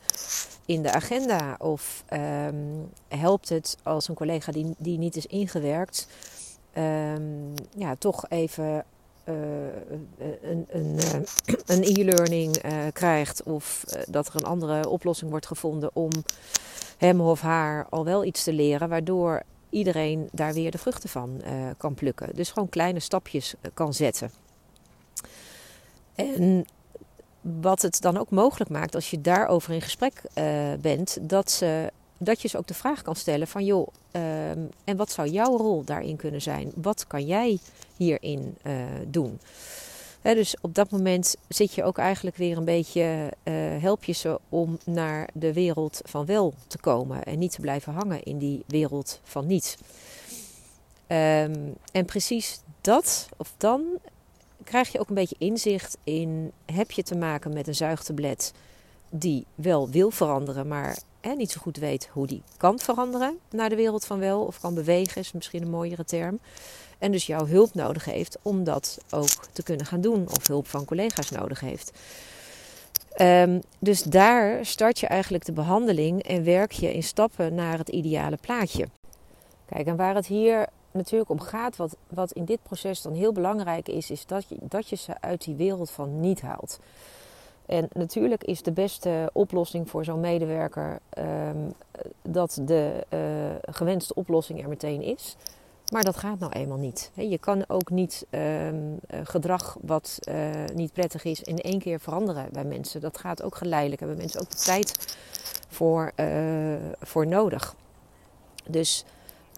in 0.66 0.82
de 0.82 0.92
agenda. 0.92 1.56
Of 1.60 2.04
um, 2.14 2.90
helpt 3.08 3.50
het 3.50 3.78
als 3.84 4.08
een 4.08 4.16
collega 4.16 4.52
die, 4.52 4.76
die 4.78 4.98
niet 4.98 5.16
is 5.16 5.26
ingewerkt, 5.26 6.08
um, 6.78 7.54
ja, 7.76 7.96
toch 7.96 8.26
even 8.30 8.86
uh, 9.30 9.36
een, 10.42 10.68
een, 10.70 10.96
uh, 10.96 11.14
een 11.66 11.84
e-learning 11.84 12.62
krijgt 12.94 13.44
of 13.44 13.84
dat 14.08 14.28
er 14.28 14.36
een 14.36 14.46
andere 14.46 14.90
oplossing 14.90 15.32
wordt 15.32 15.48
gevonden 15.48 15.90
om 15.94 16.12
hem 17.04 17.22
of 17.22 17.42
haar 17.42 17.86
al 17.90 18.06
wel 18.06 18.24
iets 18.24 18.44
te 18.44 18.54
leren, 18.54 18.90
waardoor 18.90 19.44
iedereen 19.70 20.30
daar 20.32 20.54
weer 20.54 20.72
de 20.72 20.78
vruchten 20.78 21.10
van 21.10 21.42
uh, 21.46 21.52
kan 21.78 21.94
plukken. 21.94 22.36
Dus 22.36 22.52
gewoon 22.52 22.70
kleine 22.70 23.00
stapjes 23.00 23.54
uh, 23.54 23.72
kan 23.74 23.94
zetten. 23.94 24.32
En 26.16 26.66
wat 27.42 27.82
het 27.82 28.02
dan 28.02 28.18
ook 28.18 28.30
mogelijk 28.30 28.70
maakt 28.70 28.96
als 28.96 29.10
je 29.12 29.22
daarover 29.22 29.74
in 29.74 29.82
gesprek 29.82 30.22
uh, 30.36 30.74
bent, 30.80 31.18
dat, 31.22 31.52
ze, 31.52 31.92
dat 32.18 32.42
je 32.42 32.48
ze 32.48 32.58
ook 32.58 32.68
de 32.68 32.74
vraag 32.74 33.02
kan 33.02 33.16
stellen 33.16 33.48
van 33.48 33.66
joh, 33.66 33.88
ehm, 34.12 34.60
en 34.84 34.98
wat 34.98 35.12
zou 35.12 35.28
jouw 35.28 35.58
rol 35.58 35.84
daarin 35.84 36.16
kunnen 36.16 36.42
zijn? 36.42 36.72
Wat 36.76 37.08
kan 37.08 37.26
jij 37.26 37.60
hierin 37.98 38.58
doen? 39.08 39.40
Dus 40.24 40.56
op 40.62 40.76
dat 40.76 40.92
moment 40.92 41.36
zit 41.48 41.74
je 41.74 41.84
ook 41.84 41.98
eigenlijk 41.98 42.36
weer 42.36 42.58
een 42.58 42.66
beetje, 42.66 43.34
uh, 43.44 43.54
help 43.82 44.04
je 44.04 44.14
ze 44.14 44.40
om 44.50 44.78
naar 44.86 45.30
de 45.34 45.54
wereld 45.54 46.02
van 46.04 46.26
wel 46.26 46.54
te 46.68 46.78
komen 46.78 47.24
en 47.24 47.40
niet 47.40 47.52
te 47.52 47.62
blijven 47.62 47.94
hangen 47.94 48.24
in 48.24 48.38
die 48.38 48.64
wereld 48.68 49.20
van 49.24 49.48
niet. 49.48 49.78
Um, 51.08 51.74
en 51.92 52.06
precies 52.06 52.62
dat, 52.82 53.30
of 53.38 53.54
dan 53.58 53.84
krijg 54.64 54.92
je 54.92 55.00
ook 55.00 55.10
een 55.10 55.16
beetje 55.16 55.36
inzicht 55.40 55.98
in, 56.04 56.52
heb 56.66 56.92
je 56.92 57.04
te 57.04 57.16
maken 57.16 57.54
met 57.54 57.68
een 57.68 57.76
zuigtablet 57.76 58.54
die 59.10 59.46
wel 59.56 59.90
wil 59.90 60.12
veranderen, 60.12 60.68
maar 60.68 60.98
niet 61.38 61.52
zo 61.52 61.62
goed 61.62 61.78
weet 61.78 62.10
hoe 62.12 62.28
die 62.28 62.42
kan 62.58 62.80
veranderen 62.80 63.38
naar 63.50 63.70
de 63.70 63.76
wereld 63.76 64.06
van 64.06 64.20
wel 64.20 64.42
of 64.42 64.60
kan 64.60 64.74
bewegen, 64.74 65.22
is 65.22 65.32
misschien 65.32 65.62
een 65.62 65.70
mooiere 65.70 66.06
term. 66.06 66.40
En 67.00 67.12
dus 67.12 67.26
jouw 67.26 67.46
hulp 67.46 67.74
nodig 67.74 68.06
heeft 68.06 68.38
om 68.42 68.64
dat 68.64 68.98
ook 69.10 69.46
te 69.52 69.64
kunnen 69.64 69.86
gaan 69.86 70.02
doen. 70.02 70.28
Of 70.30 70.48
hulp 70.48 70.68
van 70.68 70.86
collega's 70.86 71.30
nodig 71.30 71.60
heeft. 71.60 71.92
Um, 73.22 73.62
dus 73.80 74.04
daar 74.04 74.66
start 74.66 75.00
je 75.00 75.08
eigenlijk 75.08 75.46
de 75.46 75.52
behandeling 75.52 76.24
en 76.24 76.44
werk 76.44 76.72
je 76.72 76.94
in 76.94 77.04
stappen 77.04 77.56
naar 77.56 77.78
het 77.78 77.90
ideale 77.90 78.38
plaatje. 78.42 78.88
Kijk, 79.66 79.88
en 79.88 79.96
waar 79.96 80.16
het 80.16 80.28
hier 80.28 80.68
natuurlijk 80.92 81.30
om 81.30 81.40
gaat, 81.40 81.76
wat, 81.76 81.96
wat 82.08 82.32
in 82.32 82.46
dit 82.46 82.64
proces 82.64 83.02
dan 83.02 83.14
heel 83.14 83.32
belangrijk 83.32 83.88
is, 83.88 84.12
is 84.12 84.26
dat 84.26 84.50
je, 84.50 84.56
dat 84.62 84.90
je 84.90 84.96
ze 84.96 85.14
uit 85.20 85.44
die 85.44 85.56
wereld 85.56 85.92
van 85.92 86.20
niet 86.20 86.42
haalt. 86.42 86.80
En 87.66 87.88
natuurlijk 87.94 88.44
is 88.44 88.62
de 88.62 88.72
beste 88.72 89.30
oplossing 89.34 89.90
voor 89.90 90.06
zo'n 90.06 90.20
medewerker 90.20 91.00
um, 91.18 91.74
dat 92.22 92.60
de 92.62 93.06
uh, 93.14 93.74
gewenste 93.74 94.14
oplossing 94.14 94.62
er 94.62 94.70
meteen 94.70 95.02
is. 95.02 95.36
Maar 95.92 96.04
dat 96.04 96.18
gaat 96.18 96.40
nou 96.40 96.52
eenmaal 96.52 96.78
niet. 96.78 97.12
Je 97.14 97.38
kan 97.38 97.64
ook 97.68 97.90
niet 97.90 98.26
um, 98.30 99.00
gedrag 99.24 99.78
wat 99.82 100.20
uh, 100.30 100.50
niet 100.74 100.94
prettig 100.94 101.24
is 101.24 101.42
in 101.42 101.58
één 101.58 101.80
keer 101.80 102.00
veranderen 102.00 102.48
bij 102.52 102.64
mensen. 102.64 103.02
Dat 103.02 103.18
gaat 103.18 103.44
ook 103.44 103.56
geleidelijk. 103.56 104.00
Daar 104.00 104.10
hebben 104.10 104.26
mensen 104.26 104.46
ook 104.46 104.58
de 104.58 104.64
tijd 104.64 105.18
voor, 105.68 106.12
uh, 106.16 106.76
voor 107.00 107.28
nodig. 107.28 107.76
Dus 108.68 109.06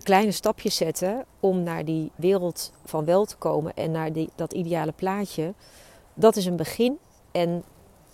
kleine 0.04 0.32
stapjes 0.32 0.76
zetten 0.76 1.26
om 1.40 1.64
naar 1.64 1.86
die 1.86 2.12
wereld 2.16 2.72
van 2.86 3.06
wel 3.06 3.26
te 3.26 3.36
komen 3.36 3.74
en 3.74 3.92
naar 3.92 4.14
die, 4.14 4.30
dat 4.36 4.54
ideale 4.54 4.92
plaatje. 4.92 5.54
Dat 6.14 6.36
is 6.36 6.46
een 6.46 6.56
begin. 6.56 6.98
En 7.32 7.64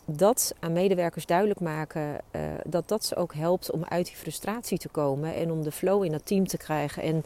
dat 0.06 0.54
aan 0.60 0.74
medewerkers 0.74 1.26
duidelijk 1.26 1.60
maken, 1.60 2.18
dat 2.64 2.88
dat 2.88 3.06
ze 3.06 3.16
ook 3.16 3.34
helpt 3.34 3.72
om 3.72 3.84
uit 3.84 4.06
die 4.06 4.16
frustratie 4.16 4.78
te 4.78 4.90
komen 4.90 5.36
en 5.36 5.52
om 5.52 5.64
de 5.64 5.72
flow 5.72 6.04
in 6.04 6.14
het 6.14 6.26
team 6.26 6.48
te 6.48 6.58
krijgen. 6.58 7.04
En 7.04 7.24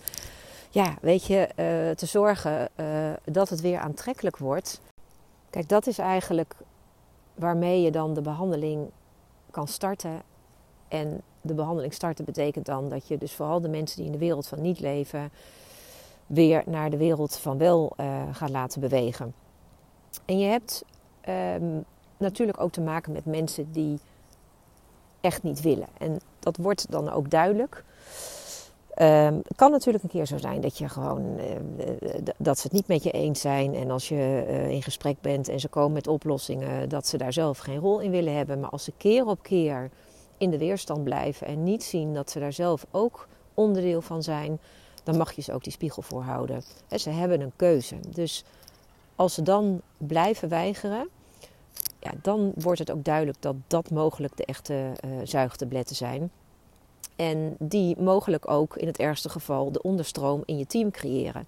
ja, 0.75 0.95
weet 1.01 1.25
je, 1.25 1.39
uh, 1.39 1.95
te 1.95 2.05
zorgen 2.05 2.69
uh, 2.75 3.13
dat 3.23 3.49
het 3.49 3.61
weer 3.61 3.79
aantrekkelijk 3.79 4.37
wordt. 4.37 4.81
Kijk, 5.49 5.69
dat 5.69 5.87
is 5.87 5.97
eigenlijk 5.97 6.55
waarmee 7.33 7.81
je 7.81 7.91
dan 7.91 8.13
de 8.13 8.21
behandeling 8.21 8.89
kan 9.51 9.67
starten. 9.67 10.21
En 10.87 11.21
de 11.41 11.53
behandeling 11.53 11.93
starten 11.93 12.25
betekent 12.25 12.65
dan 12.65 12.89
dat 12.89 13.07
je 13.07 13.17
dus 13.17 13.33
vooral 13.33 13.61
de 13.61 13.69
mensen 13.69 13.97
die 13.97 14.05
in 14.05 14.11
de 14.11 14.17
wereld 14.17 14.47
van 14.47 14.61
niet 14.61 14.79
leven, 14.79 15.31
weer 16.27 16.63
naar 16.65 16.89
de 16.89 16.97
wereld 16.97 17.37
van 17.37 17.57
wel 17.57 17.93
uh, 17.97 18.21
gaat 18.31 18.49
laten 18.49 18.81
bewegen. 18.81 19.33
En 20.25 20.39
je 20.39 20.47
hebt 20.47 20.83
um, 21.29 21.83
natuurlijk 22.17 22.61
ook 22.61 22.71
te 22.71 22.81
maken 22.81 23.11
met 23.11 23.25
mensen 23.25 23.71
die 23.71 23.99
echt 25.21 25.43
niet 25.43 25.61
willen. 25.61 25.87
En 25.97 26.19
dat 26.39 26.57
wordt 26.57 26.91
dan 26.91 27.09
ook 27.09 27.29
duidelijk. 27.29 27.83
Het 28.95 29.55
kan 29.55 29.71
natuurlijk 29.71 30.03
een 30.03 30.09
keer 30.09 30.25
zo 30.25 30.37
zijn 30.37 30.61
dat 30.61 30.77
je 30.77 30.89
gewoon 30.89 31.39
uh, 31.39 31.45
dat 32.37 32.57
ze 32.57 32.63
het 32.63 32.71
niet 32.71 32.87
met 32.87 33.03
je 33.03 33.11
eens 33.11 33.41
zijn. 33.41 33.75
En 33.75 33.91
als 33.91 34.09
je 34.09 34.45
uh, 34.49 34.69
in 34.69 34.83
gesprek 34.83 35.21
bent 35.21 35.49
en 35.49 35.59
ze 35.59 35.67
komen 35.67 35.93
met 35.93 36.07
oplossingen, 36.07 36.89
dat 36.89 37.07
ze 37.07 37.17
daar 37.17 37.33
zelf 37.33 37.57
geen 37.57 37.79
rol 37.79 37.99
in 37.99 38.11
willen 38.11 38.35
hebben. 38.35 38.59
Maar 38.59 38.69
als 38.69 38.83
ze 38.83 38.91
keer 38.97 39.25
op 39.25 39.43
keer 39.43 39.89
in 40.37 40.49
de 40.49 40.57
weerstand 40.57 41.03
blijven 41.03 41.47
en 41.47 41.63
niet 41.63 41.83
zien 41.83 42.13
dat 42.13 42.31
ze 42.31 42.39
daar 42.39 42.53
zelf 42.53 42.85
ook 42.91 43.27
onderdeel 43.53 44.01
van 44.01 44.23
zijn, 44.23 44.59
dan 45.03 45.17
mag 45.17 45.31
je 45.31 45.41
ze 45.41 45.53
ook 45.53 45.63
die 45.63 45.71
spiegel 45.71 46.01
voorhouden. 46.01 46.63
En 46.87 46.99
ze 46.99 47.09
hebben 47.09 47.41
een 47.41 47.53
keuze. 47.55 47.95
Dus 48.09 48.43
als 49.15 49.33
ze 49.33 49.41
dan 49.41 49.81
blijven 49.97 50.49
weigeren, 50.49 51.09
ja, 51.99 52.11
dan 52.21 52.51
wordt 52.55 52.79
het 52.79 52.91
ook 52.91 53.03
duidelijk 53.03 53.41
dat 53.41 53.55
dat 53.67 53.89
mogelijk 53.89 54.37
de 54.37 54.45
echte 54.45 54.73
uh, 54.73 55.11
zuigtabletten 55.23 55.95
zijn. 55.95 56.31
En 57.15 57.55
die 57.59 57.95
mogelijk 57.99 58.51
ook 58.51 58.77
in 58.77 58.87
het 58.87 58.97
ergste 58.97 59.29
geval 59.29 59.71
de 59.71 59.81
onderstroom 59.81 60.43
in 60.45 60.57
je 60.57 60.67
team 60.67 60.91
creëren. 60.91 61.47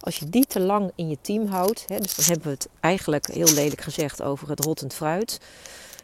Als 0.00 0.18
je 0.18 0.28
die 0.28 0.46
te 0.46 0.60
lang 0.60 0.90
in 0.94 1.08
je 1.08 1.18
team 1.20 1.46
houdt, 1.46 1.84
hè, 1.86 1.98
dus 1.98 2.14
dan 2.14 2.24
hebben 2.24 2.44
we 2.44 2.50
het 2.50 2.68
eigenlijk 2.80 3.26
heel 3.26 3.52
lelijk 3.52 3.80
gezegd 3.80 4.22
over 4.22 4.48
het 4.48 4.64
rottend 4.64 4.94
fruit, 4.94 5.40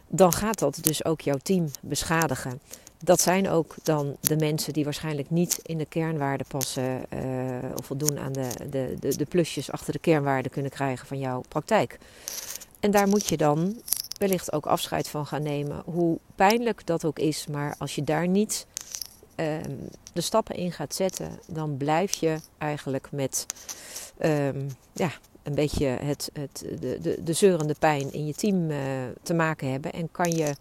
dan 0.07 0.33
gaat 0.33 0.59
dat 0.59 0.77
dus 0.81 1.05
ook 1.05 1.21
jouw 1.21 1.37
team 1.43 1.71
beschadigen. 1.81 2.61
Dat 3.03 3.21
zijn 3.21 3.49
ook 3.49 3.75
dan 3.83 4.15
de 4.21 4.35
mensen 4.35 4.73
die 4.73 4.83
waarschijnlijk 4.83 5.29
niet 5.29 5.59
in 5.63 5.77
de 5.77 5.85
kernwaarden 5.85 6.47
passen 6.47 7.01
uh, 7.13 7.21
of 7.75 7.85
voldoen 7.85 8.19
aan 8.19 8.33
de, 8.33 8.47
de, 8.69 8.95
de, 8.99 9.17
de 9.17 9.25
plusjes 9.25 9.71
achter 9.71 9.93
de 9.93 9.99
kernwaarden 9.99 10.51
kunnen 10.51 10.71
krijgen 10.71 11.07
van 11.07 11.19
jouw 11.19 11.41
praktijk. 11.47 11.97
En 12.79 12.91
daar 12.91 13.07
moet 13.07 13.27
je 13.27 13.37
dan 13.37 13.81
wellicht 14.19 14.53
ook 14.53 14.65
afscheid 14.65 15.09
van 15.09 15.25
gaan 15.25 15.43
nemen. 15.43 15.81
Hoe 15.85 16.19
pijnlijk 16.35 16.85
dat 16.85 17.05
ook 17.05 17.19
is, 17.19 17.47
maar 17.47 17.75
als 17.77 17.95
je 17.95 18.03
daar 18.03 18.27
niet 18.27 18.67
um, 19.35 19.89
de 20.13 20.21
stappen 20.21 20.55
in 20.55 20.71
gaat 20.71 20.95
zetten, 20.95 21.39
dan 21.47 21.77
blijf 21.77 22.13
je 22.13 22.37
eigenlijk 22.57 23.11
met 23.11 23.45
um, 24.21 24.67
ja, 24.93 25.11
een 25.43 25.55
beetje 25.55 25.85
het, 25.85 26.29
het, 26.33 26.65
de, 26.79 26.97
de, 27.01 27.23
de 27.23 27.33
zeurende 27.33 27.75
pijn 27.79 28.13
in 28.13 28.25
je 28.25 28.33
team 28.33 28.71
uh, 28.71 28.77
te 29.23 29.33
maken 29.33 29.71
hebben. 29.71 29.93
En 29.93 30.11
kan 30.11 30.31
je, 30.31 30.55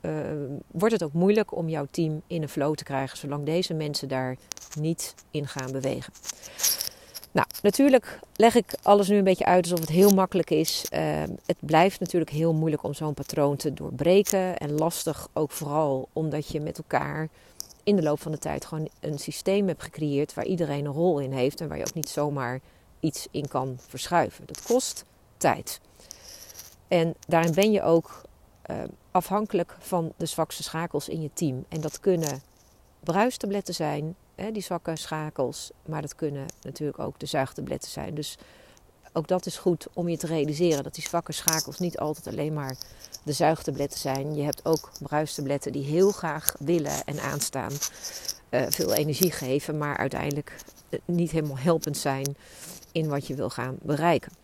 uh, 0.00 0.12
wordt 0.66 0.92
het 0.92 1.02
ook 1.02 1.12
moeilijk 1.12 1.56
om 1.56 1.68
jouw 1.68 1.86
team 1.90 2.22
in 2.26 2.42
een 2.42 2.48
flow 2.48 2.74
te 2.74 2.84
krijgen, 2.84 3.18
zolang 3.18 3.44
deze 3.44 3.74
mensen 3.74 4.08
daar 4.08 4.36
niet 4.78 5.14
in 5.30 5.48
gaan 5.48 5.72
bewegen. 5.72 6.12
Nou, 7.32 7.46
natuurlijk 7.62 8.18
leg 8.36 8.54
ik 8.54 8.74
alles 8.82 9.08
nu 9.08 9.16
een 9.16 9.24
beetje 9.24 9.44
uit 9.44 9.62
alsof 9.62 9.80
het 9.80 9.88
heel 9.88 10.10
makkelijk 10.10 10.50
is. 10.50 10.86
Ehm, 10.88 11.30
het 11.46 11.56
blijft 11.60 12.00
natuurlijk 12.00 12.30
heel 12.30 12.52
moeilijk 12.52 12.82
om 12.82 12.94
zo'n 12.94 13.14
patroon 13.14 13.56
te 13.56 13.74
doorbreken. 13.74 14.58
En 14.58 14.72
lastig 14.72 15.28
ook 15.32 15.50
vooral 15.50 16.08
omdat 16.12 16.48
je 16.48 16.60
met 16.60 16.78
elkaar 16.78 17.28
in 17.82 17.96
de 17.96 18.02
loop 18.02 18.20
van 18.20 18.32
de 18.32 18.38
tijd 18.38 18.64
gewoon 18.64 18.88
een 19.00 19.18
systeem 19.18 19.68
hebt 19.68 19.82
gecreëerd 19.82 20.34
waar 20.34 20.44
iedereen 20.44 20.84
een 20.84 20.92
rol 20.92 21.18
in 21.18 21.32
heeft 21.32 21.60
en 21.60 21.68
waar 21.68 21.78
je 21.78 21.86
ook 21.86 21.94
niet 21.94 22.08
zomaar 22.08 22.60
iets 23.00 23.26
in 23.30 23.48
kan 23.48 23.76
verschuiven. 23.88 24.46
Dat 24.46 24.62
kost 24.62 25.04
tijd. 25.36 25.80
En 26.88 27.14
daarin 27.28 27.54
ben 27.54 27.72
je 27.72 27.82
ook 27.82 28.22
ehm, 28.62 28.88
afhankelijk 29.10 29.76
van 29.78 30.12
de 30.16 30.26
zwakste 30.26 30.62
schakels 30.62 31.08
in 31.08 31.22
je 31.22 31.30
team. 31.32 31.64
En 31.68 31.80
dat 31.80 32.00
kunnen 32.00 32.42
bruistabletten 33.00 33.74
zijn, 33.74 34.16
hè, 34.42 34.52
die 34.52 34.62
zwakke 34.62 34.96
schakels. 34.96 35.70
Maar 35.86 36.00
dat 36.00 36.14
kunnen 36.14 36.46
natuurlijk 36.62 36.98
ook 36.98 37.18
de 37.18 37.26
zuigtabletten 37.26 37.90
zijn. 37.90 38.14
Dus 38.14 38.38
ook 39.12 39.28
dat 39.28 39.46
is 39.46 39.56
goed 39.56 39.86
om 39.92 40.08
je 40.08 40.16
te 40.16 40.26
realiseren 40.26 40.84
dat 40.84 40.94
die 40.94 41.04
zwakke 41.04 41.32
schakels 41.32 41.78
niet 41.78 41.98
altijd 41.98 42.26
alleen 42.26 42.52
maar 42.52 42.76
de 43.24 43.32
zuigtabletten 43.32 44.00
zijn. 44.00 44.34
Je 44.34 44.42
hebt 44.42 44.64
ook 44.64 44.90
bruistabletten 45.00 45.72
die 45.72 45.84
heel 45.84 46.12
graag 46.12 46.54
willen 46.58 47.04
en 47.04 47.20
aanstaan. 47.20 47.72
Uh, 48.50 48.62
veel 48.68 48.92
energie 48.94 49.32
geven, 49.32 49.78
maar 49.78 49.96
uiteindelijk 49.96 50.56
eh, 50.88 50.98
niet 51.04 51.30
helemaal 51.30 51.58
helpend 51.58 51.96
zijn 51.96 52.36
in 52.92 53.08
wat 53.08 53.26
je 53.26 53.34
wil 53.34 53.50
gaan 53.50 53.76
bereiken. 53.82 54.41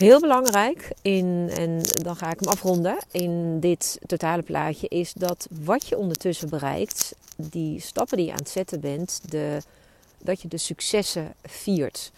Heel 0.00 0.20
belangrijk 0.20 0.92
in, 1.02 1.50
en 1.56 1.80
dan 2.02 2.16
ga 2.16 2.30
ik 2.30 2.40
hem 2.40 2.48
afronden, 2.48 2.98
in 3.10 3.60
dit 3.60 3.98
totale 4.06 4.42
plaatje 4.42 4.88
is 4.88 5.12
dat 5.12 5.48
wat 5.64 5.86
je 5.86 5.98
ondertussen 5.98 6.48
bereikt, 6.48 7.14
die 7.36 7.80
stappen 7.80 8.16
die 8.16 8.26
je 8.26 8.32
aan 8.32 8.38
het 8.38 8.48
zetten 8.48 8.80
bent, 8.80 9.20
de, 9.30 9.62
dat 10.18 10.42
je 10.42 10.48
de 10.48 10.58
successen 10.58 11.34
viert. 11.42 12.12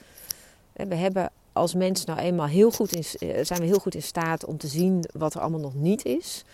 We 0.73 0.95
hebben 0.95 1.31
als 1.53 1.75
mens 1.75 2.05
nou 2.05 2.19
eenmaal 2.19 2.47
heel 2.47 2.71
goed 2.71 2.93
in, 2.93 3.05
eh, 3.29 3.45
zijn 3.45 3.61
we 3.61 3.67
heel 3.67 3.79
goed 3.79 3.95
in 3.95 4.03
staat 4.03 4.45
om 4.45 4.59
te 4.59 4.67
zien 4.67 5.05
wat 5.13 5.35
er 5.35 5.41
allemaal 5.41 5.61
nog 5.61 5.75
niet 5.75 6.05
is. 6.05 6.45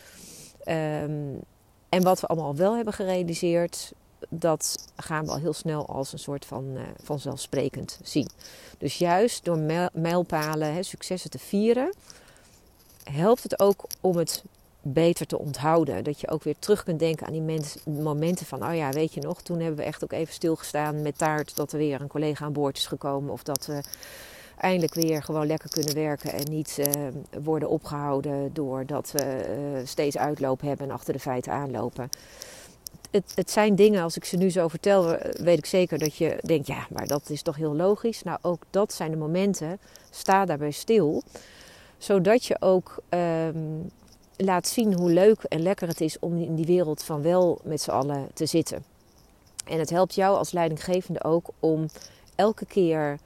Um, 0.69 1.41
en 1.89 2.03
wat 2.03 2.21
we 2.21 2.27
allemaal 2.27 2.57
wel 2.57 2.77
hebben 2.77 2.95
gerealiseerd, 2.95 3.93
dat 4.29 4.89
gaan 4.97 5.25
we 5.25 5.31
al 5.31 5.39
heel 5.39 5.53
snel 5.53 5.87
als 5.87 6.13
een 6.13 6.19
soort 6.19 6.45
van 6.45 6.65
uh, 6.75 6.83
vanzelfsprekend 7.03 7.99
zien. 8.03 8.29
Dus 8.79 8.99
juist 8.99 9.45
door 9.45 9.59
mijlpalen, 9.93 10.75
hè, 10.75 10.83
successen 10.83 11.31
te 11.31 11.39
vieren, 11.39 11.95
helpt 13.05 13.43
het 13.43 13.61
ook 13.61 13.85
om 14.01 14.17
het 14.17 14.45
beter 14.83 15.27
te 15.27 15.39
onthouden. 15.39 16.05
Dat 16.05 16.21
je 16.21 16.31
ook 16.31 16.43
weer 16.43 16.59
terug 16.59 16.83
kunt 16.83 16.99
denken 16.99 17.27
aan 17.27 17.33
die 17.33 17.61
momenten 17.85 18.47
van, 18.47 18.65
oh 18.65 18.75
ja, 18.75 18.91
weet 18.91 19.15
je 19.15 19.21
nog, 19.21 19.43
toen 19.43 19.59
hebben 19.61 19.77
we 19.77 19.83
echt 19.83 20.05
ook 20.05 20.13
even 20.13 20.35
stilgestaan 20.35 21.03
met 21.03 21.19
taart 21.19 21.57
dat 21.57 21.73
er 21.73 21.79
weer 21.79 22.01
een 22.01 22.09
collega 22.09 22.45
aan 22.45 22.53
boord 22.53 22.77
is 22.77 22.87
gekomen 22.87 23.33
of 23.33 23.43
dat 23.43 23.67
we 23.67 23.83
eindelijk 24.59 24.95
weer 24.95 25.23
gewoon 25.23 25.47
lekker 25.47 25.71
kunnen 25.71 25.95
werken 25.95 26.33
en 26.33 26.51
niet 26.51 26.79
uh, 26.79 27.09
worden 27.43 27.69
opgehouden 27.69 28.51
doordat 28.53 29.11
we 29.13 29.57
uh, 29.79 29.87
steeds 29.87 30.19
uitloop 30.19 30.61
hebben 30.61 30.89
en 30.89 30.95
achter 30.95 31.13
de 31.13 31.19
feiten 31.19 31.53
aanlopen 31.53 32.09
het, 33.11 33.33
het 33.35 33.51
zijn 33.51 33.75
dingen, 33.75 34.03
als 34.03 34.17
ik 34.17 34.25
ze 34.25 34.37
nu 34.37 34.51
zo 34.51 34.69
vertel, 34.69 35.17
weet 35.33 35.59
ik 35.59 35.67
zeker 35.67 35.99
dat 35.99 36.17
je 36.17 36.39
denkt, 36.43 36.67
ja, 36.67 36.87
maar 36.91 37.07
dat 37.07 37.31
is 37.31 37.43
toch 37.43 37.57
heel 37.57 37.77
logisch. 37.77 38.23
Nou, 38.23 38.39
ook 38.43 38.63
dat 38.71 38.93
zijn 38.93 39.11
de 39.11 39.17
momenten. 39.17 39.79
Sta 40.11 40.45
daarbij 40.45 40.71
stil, 40.71 41.23
zodat 41.99 42.45
je 42.45 42.57
ook 42.61 43.03
ehm, 43.09 43.59
laat 44.37 44.67
zien 44.67 44.95
hoe 44.95 45.11
leuk 45.11 45.43
en 45.43 45.63
lekker 45.63 45.89
het 45.89 46.01
is 46.01 46.19
om 46.19 46.37
in 46.37 46.55
die 46.55 46.67
wereld 46.67 47.03
van 47.03 47.23
wel 47.23 47.61
met 47.63 47.81
z'n 47.81 47.91
allen 47.91 48.29
te 48.35 48.47
zitten. 48.47 48.85
En 49.65 49.79
het 49.79 49.91
helpt 49.91 50.15
jou 50.15 50.37
als 50.37 50.53
leidinggevende 50.53 51.25
ook 51.25 51.49
om 51.61 51.87
elke 52.35 52.67
keer 52.67 53.19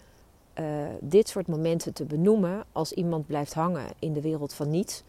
uh, 0.58 0.64
dit 1.00 1.28
soort 1.28 1.46
momenten 1.46 1.92
te 1.92 2.04
benoemen 2.04 2.64
als 2.72 2.92
iemand 2.92 3.26
blijft 3.26 3.54
hangen 3.54 3.86
in 3.98 4.12
de 4.12 4.20
wereld 4.20 4.54
van 4.54 4.70
niet. 4.70 5.04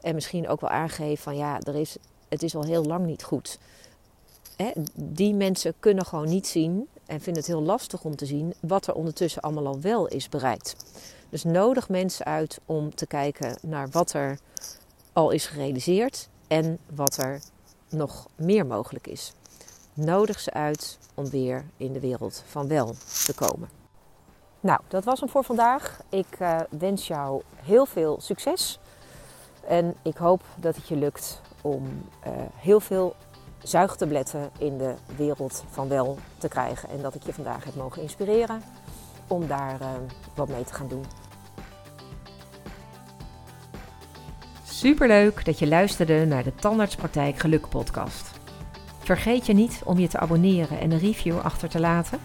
En 0.00 0.14
misschien 0.14 0.48
ook 0.48 0.60
wel 0.60 0.70
aangeven 0.70 1.22
van 1.22 1.36
ja, 1.36 1.60
er 1.60 1.76
is, 1.76 1.96
het 2.28 2.42
is 2.42 2.54
al 2.54 2.64
heel 2.64 2.84
lang 2.84 3.06
niet 3.06 3.22
goed 3.22 3.58
die 4.94 5.34
mensen 5.34 5.74
kunnen 5.78 6.06
gewoon 6.06 6.28
niet 6.28 6.46
zien 6.46 6.88
en 7.06 7.20
vinden 7.20 7.42
het 7.42 7.52
heel 7.52 7.62
lastig 7.62 8.04
om 8.04 8.16
te 8.16 8.26
zien 8.26 8.54
wat 8.60 8.86
er 8.86 8.94
ondertussen 8.94 9.42
allemaal 9.42 9.66
al 9.66 9.80
wel 9.80 10.06
is 10.06 10.28
bereikt. 10.28 10.76
Dus 11.28 11.44
nodig 11.44 11.88
mensen 11.88 12.24
uit 12.24 12.60
om 12.66 12.94
te 12.94 13.06
kijken 13.06 13.58
naar 13.62 13.88
wat 13.90 14.12
er 14.12 14.38
al 15.12 15.30
is 15.30 15.46
gerealiseerd 15.46 16.28
en 16.48 16.78
wat 16.94 17.16
er 17.16 17.40
nog 17.88 18.28
meer 18.36 18.66
mogelijk 18.66 19.06
is. 19.06 19.32
Nodig 19.94 20.40
ze 20.40 20.52
uit 20.52 20.98
om 21.14 21.30
weer 21.30 21.64
in 21.76 21.92
de 21.92 22.00
wereld 22.00 22.42
van 22.46 22.68
wel 22.68 22.94
te 23.24 23.34
komen. 23.34 23.68
Nou, 24.60 24.80
dat 24.88 25.04
was 25.04 25.20
hem 25.20 25.28
voor 25.28 25.44
vandaag. 25.44 26.00
Ik 26.08 26.40
uh, 26.40 26.60
wens 26.70 27.06
jou 27.06 27.42
heel 27.54 27.86
veel 27.86 28.20
succes. 28.20 28.78
En 29.66 29.94
ik 30.02 30.16
hoop 30.16 30.42
dat 30.56 30.76
het 30.76 30.88
je 30.88 30.96
lukt 30.96 31.40
om 31.62 31.84
uh, 32.26 32.32
heel 32.54 32.80
veel 32.80 33.14
zuigtabletten 33.62 34.50
in 34.58 34.78
de 34.78 34.94
wereld 35.16 35.64
van 35.70 35.88
wel 35.88 36.18
te 36.38 36.48
krijgen. 36.48 36.88
En 36.88 37.02
dat 37.02 37.14
ik 37.14 37.22
je 37.22 37.32
vandaag 37.32 37.64
heb 37.64 37.74
mogen 37.74 38.02
inspireren 38.02 38.62
om 39.26 39.46
daar 39.46 39.80
uh, 39.80 39.88
wat 40.34 40.48
mee 40.48 40.64
te 40.64 40.74
gaan 40.74 40.88
doen. 40.88 41.04
Superleuk 44.64 45.44
dat 45.44 45.58
je 45.58 45.68
luisterde 45.68 46.26
naar 46.26 46.42
de 46.42 46.54
Tandartspraktijk 46.54 47.38
Geluk 47.38 47.68
podcast. 47.68 48.30
Vergeet 48.98 49.46
je 49.46 49.52
niet 49.52 49.82
om 49.84 49.98
je 49.98 50.08
te 50.08 50.18
abonneren 50.18 50.80
en 50.80 50.90
een 50.90 50.98
review 50.98 51.38
achter 51.38 51.68
te 51.68 51.80
laten. 51.80 52.18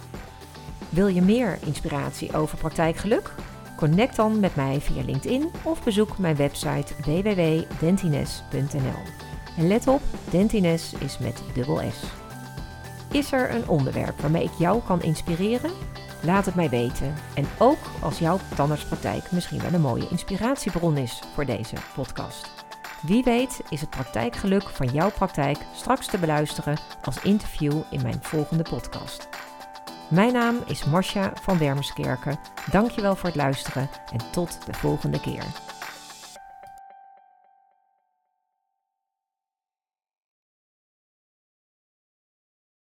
Wil 0.90 1.08
je 1.08 1.22
meer 1.22 1.60
inspiratie 1.66 2.36
over 2.36 2.58
praktijkgeluk? 2.58 3.34
Connect 3.76 4.16
dan 4.16 4.40
met 4.40 4.56
mij 4.56 4.82
via 4.82 5.04
LinkedIn 5.04 5.52
of 5.64 5.84
bezoek 5.84 6.18
mijn 6.18 6.36
website 6.36 6.94
www.dentines.nl. 7.04 9.25
En 9.58 9.68
let 9.68 9.88
op, 9.88 10.02
Dentines 10.30 10.94
is 10.94 11.18
met 11.18 11.44
dubbel 11.54 11.82
S. 11.92 12.04
Is 13.12 13.32
er 13.32 13.56
een 13.56 13.68
onderwerp 13.68 14.20
waarmee 14.22 14.44
ik 14.44 14.54
jou 14.58 14.82
kan 14.82 15.02
inspireren? 15.02 15.72
Laat 16.22 16.46
het 16.46 16.56
mij 16.56 16.70
weten. 16.70 17.14
En 17.34 17.46
ook 17.58 17.78
als 18.02 18.20
jouw 18.20 18.40
tandartspraktijk 18.56 19.32
misschien 19.32 19.62
wel 19.62 19.74
een 19.74 19.82
mooie 19.82 20.08
inspiratiebron 20.10 20.98
is 20.98 21.22
voor 21.34 21.46
deze 21.46 21.76
podcast. 21.94 22.50
Wie 23.02 23.24
weet 23.24 23.62
is 23.70 23.82
het 23.82 23.90
praktijkgeluk 23.90 24.70
van 24.70 24.88
jouw 24.88 25.12
praktijk 25.12 25.58
straks 25.76 26.08
te 26.08 26.18
beluisteren 26.18 26.78
als 27.04 27.22
interview 27.22 27.82
in 27.90 28.02
mijn 28.02 28.20
volgende 28.22 28.64
podcast. 28.64 29.30
Mijn 30.08 30.34
naam 30.34 30.56
is 30.66 30.86
Marcia 30.86 31.34
van 31.42 31.58
Wermerskerken. 31.58 32.40
Dankjewel 32.72 33.16
voor 33.16 33.30
het 33.30 33.36
luisteren 33.36 33.90
en 34.12 34.32
tot 34.32 34.66
de 34.66 34.74
volgende 34.74 35.20
keer. 35.20 35.44